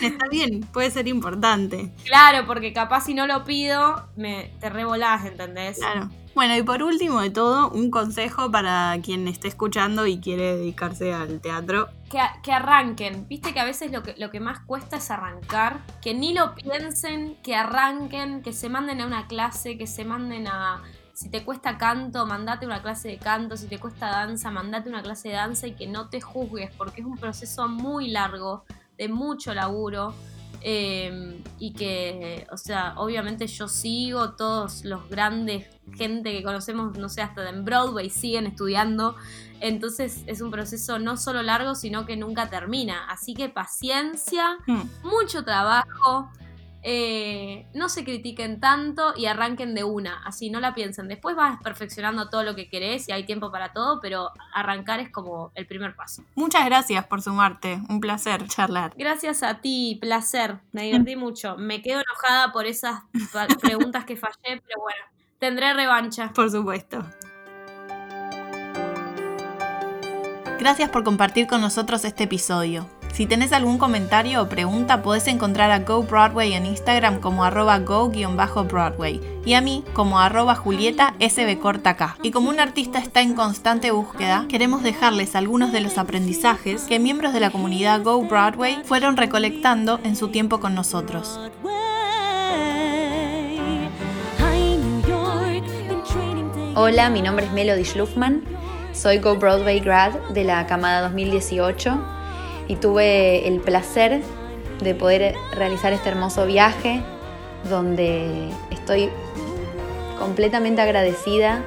está 0.00 0.28
bien, 0.30 0.60
puede 0.72 0.90
ser 0.90 1.08
importante. 1.08 1.92
Claro, 2.04 2.46
porque 2.46 2.72
capaz 2.72 3.04
si 3.04 3.14
no 3.14 3.26
lo 3.26 3.44
pido, 3.44 4.08
me, 4.16 4.52
te 4.60 4.70
revolás, 4.70 5.24
¿entendés? 5.24 5.78
Claro. 5.78 6.08
Bueno, 6.34 6.56
y 6.56 6.62
por 6.62 6.82
último 6.82 7.20
de 7.20 7.30
todo, 7.30 7.70
un 7.70 7.90
consejo 7.90 8.50
para 8.50 8.96
quien 9.02 9.28
esté 9.28 9.48
escuchando 9.48 10.06
y 10.06 10.18
quiere 10.18 10.56
dedicarse 10.56 11.12
al 11.12 11.40
teatro. 11.40 11.88
Que, 12.10 12.20
que, 12.42 12.52
arranquen. 12.52 13.28
Viste 13.28 13.52
que 13.52 13.60
a 13.60 13.64
veces 13.64 13.92
lo 13.92 14.02
que, 14.02 14.14
lo 14.16 14.30
que 14.30 14.40
más 14.40 14.60
cuesta 14.60 14.96
es 14.96 15.10
arrancar. 15.10 15.80
Que 16.00 16.14
ni 16.14 16.32
lo 16.32 16.54
piensen, 16.54 17.36
que 17.42 17.54
arranquen, 17.54 18.42
que 18.42 18.54
se 18.54 18.70
manden 18.70 19.02
a 19.02 19.06
una 19.06 19.26
clase, 19.26 19.76
que 19.76 19.86
se 19.86 20.04
manden 20.04 20.46
a... 20.46 20.82
Si 21.12 21.28
te 21.28 21.44
cuesta 21.44 21.76
canto, 21.76 22.24
mandate 22.24 22.64
una 22.64 22.80
clase 22.80 23.08
de 23.08 23.18
canto. 23.18 23.58
Si 23.58 23.66
te 23.66 23.78
cuesta 23.78 24.08
danza, 24.08 24.50
mandate 24.50 24.88
una 24.88 25.02
clase 25.02 25.28
de 25.28 25.34
danza 25.34 25.66
y 25.66 25.74
que 25.74 25.86
no 25.86 26.08
te 26.08 26.22
juzgues, 26.22 26.70
porque 26.78 27.02
es 27.02 27.06
un 27.06 27.18
proceso 27.18 27.68
muy 27.68 28.08
largo, 28.08 28.64
de 28.96 29.08
mucho 29.08 29.52
laburo 29.52 30.14
Em, 30.64 31.42
y 31.58 31.72
que, 31.72 32.46
o 32.52 32.56
sea, 32.56 32.94
obviamente 32.96 33.48
yo 33.48 33.66
sigo, 33.66 34.34
todos 34.34 34.84
los 34.84 35.08
grandes 35.08 35.66
gente 35.96 36.32
que 36.32 36.42
conocemos, 36.42 36.96
no 36.98 37.08
sé, 37.08 37.22
hasta 37.22 37.48
en 37.48 37.64
Broadway 37.64 38.10
siguen 38.10 38.46
estudiando. 38.46 39.16
Entonces 39.60 40.22
es 40.26 40.40
un 40.40 40.50
proceso 40.50 40.98
no 40.98 41.16
solo 41.16 41.42
largo, 41.42 41.74
sino 41.74 42.06
que 42.06 42.16
nunca 42.16 42.50
termina. 42.50 43.06
Así 43.08 43.34
que 43.34 43.48
paciencia, 43.48 44.58
hmm. 44.66 44.82
mucho 45.04 45.44
trabajo, 45.44 46.30
eh, 46.84 47.66
no 47.74 47.88
se 47.88 48.04
critiquen 48.04 48.58
tanto 48.58 49.14
y 49.16 49.26
arranquen 49.26 49.74
de 49.74 49.84
una, 49.84 50.20
así 50.24 50.50
no 50.50 50.58
la 50.58 50.74
piensen. 50.74 51.06
Después 51.06 51.36
vas 51.36 51.62
perfeccionando 51.62 52.28
todo 52.28 52.42
lo 52.42 52.56
que 52.56 52.68
querés 52.68 53.08
y 53.08 53.12
hay 53.12 53.24
tiempo 53.24 53.52
para 53.52 53.72
todo, 53.72 54.00
pero 54.00 54.30
arrancar 54.52 54.98
es 54.98 55.08
como 55.10 55.52
el 55.54 55.66
primer 55.66 55.94
paso. 55.94 56.24
Muchas 56.34 56.66
gracias 56.66 57.06
por 57.06 57.22
sumarte, 57.22 57.80
un 57.88 58.00
placer 58.00 58.48
charlar. 58.48 58.92
Gracias 58.96 59.44
a 59.44 59.60
ti, 59.60 59.96
placer, 60.00 60.58
me 60.72 60.82
divertí 60.82 61.14
mucho. 61.14 61.56
Me 61.56 61.82
quedo 61.82 62.00
enojada 62.00 62.52
por 62.52 62.66
esas 62.66 63.02
preguntas 63.60 64.04
que 64.04 64.16
fallé, 64.16 64.60
pero 64.66 64.80
bueno, 64.80 65.04
tendré 65.42 65.74
revancha. 65.74 66.30
Por 66.32 66.48
supuesto. 66.52 67.04
Gracias 70.60 70.88
por 70.90 71.02
compartir 71.02 71.48
con 71.48 71.60
nosotros 71.60 72.04
este 72.04 72.24
episodio. 72.24 72.86
Si 73.12 73.26
tenés 73.26 73.52
algún 73.52 73.76
comentario 73.76 74.40
o 74.40 74.48
pregunta, 74.48 75.02
podés 75.02 75.26
encontrar 75.26 75.72
a 75.72 75.80
Go 75.80 76.04
Broadway 76.04 76.52
en 76.54 76.64
Instagram 76.64 77.20
como 77.20 77.44
arroba 77.44 77.80
go-broadway 77.80 79.20
y 79.44 79.54
a 79.54 79.60
mí 79.60 79.84
como 79.92 80.20
arroba 80.20 80.54
julieta 80.54 81.14
sbcortacá. 81.20 82.16
Y 82.22 82.30
como 82.30 82.48
un 82.48 82.60
artista 82.60 83.00
está 83.00 83.20
en 83.20 83.34
constante 83.34 83.90
búsqueda, 83.90 84.46
queremos 84.48 84.84
dejarles 84.84 85.34
algunos 85.34 85.72
de 85.72 85.80
los 85.80 85.98
aprendizajes 85.98 86.84
que 86.84 87.00
miembros 87.00 87.34
de 87.34 87.40
la 87.40 87.50
comunidad 87.50 88.02
Go 88.02 88.22
Broadway 88.22 88.80
fueron 88.84 89.16
recolectando 89.16 89.98
en 90.04 90.14
su 90.14 90.28
tiempo 90.28 90.60
con 90.60 90.76
nosotros. 90.76 91.38
Hola, 96.74 97.10
mi 97.10 97.20
nombre 97.20 97.44
es 97.44 97.52
Melody 97.52 97.84
Schluffman, 97.84 98.42
soy 98.94 99.18
Go 99.18 99.36
Broadway 99.36 99.78
grad 99.80 100.14
de 100.30 100.42
la 100.42 100.66
camada 100.66 101.02
2018 101.02 101.98
y 102.66 102.76
tuve 102.76 103.46
el 103.46 103.60
placer 103.60 104.22
de 104.82 104.94
poder 104.94 105.34
realizar 105.54 105.92
este 105.92 106.08
hermoso 106.08 106.46
viaje 106.46 107.02
donde 107.68 108.48
estoy 108.70 109.10
completamente 110.18 110.80
agradecida 110.80 111.62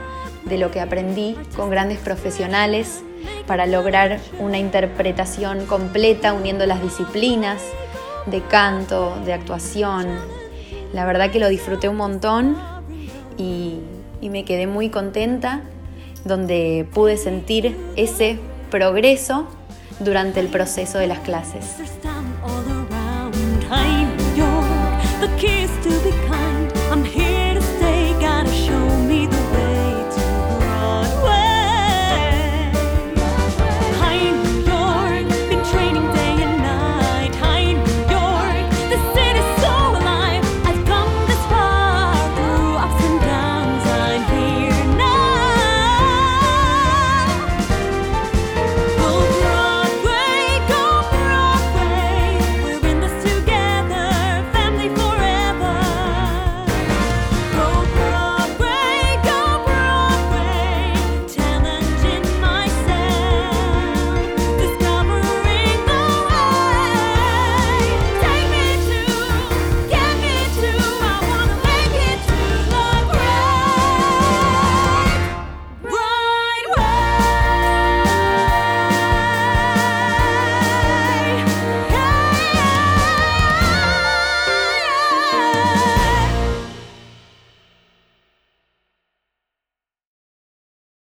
de 0.46 0.58
lo 0.58 0.72
que 0.72 0.82
aprendí 0.82 1.38
con 1.56 1.70
grandes 1.70 2.00
profesionales 2.00 3.04
para 3.46 3.68
lograr 3.68 4.20
una 4.40 4.58
interpretación 4.58 5.68
completa 5.68 6.34
uniendo 6.34 6.66
las 6.66 6.82
disciplinas 6.82 7.62
de 8.26 8.42
canto, 8.42 9.16
de 9.24 9.34
actuación. 9.34 10.08
La 10.94 11.06
verdad 11.06 11.30
que 11.30 11.38
lo 11.38 11.48
disfruté 11.48 11.90
un 11.90 11.98
montón 11.98 12.58
y, 13.38 13.82
y 14.26 14.30
me 14.30 14.44
quedé 14.44 14.66
muy 14.66 14.90
contenta 14.90 15.62
donde 16.24 16.88
pude 16.94 17.16
sentir 17.16 17.78
ese 17.96 18.40
progreso 18.72 19.48
durante 20.00 20.40
el 20.40 20.48
proceso 20.48 20.98
de 20.98 21.06
las 21.06 21.20
clases. 21.20 22.05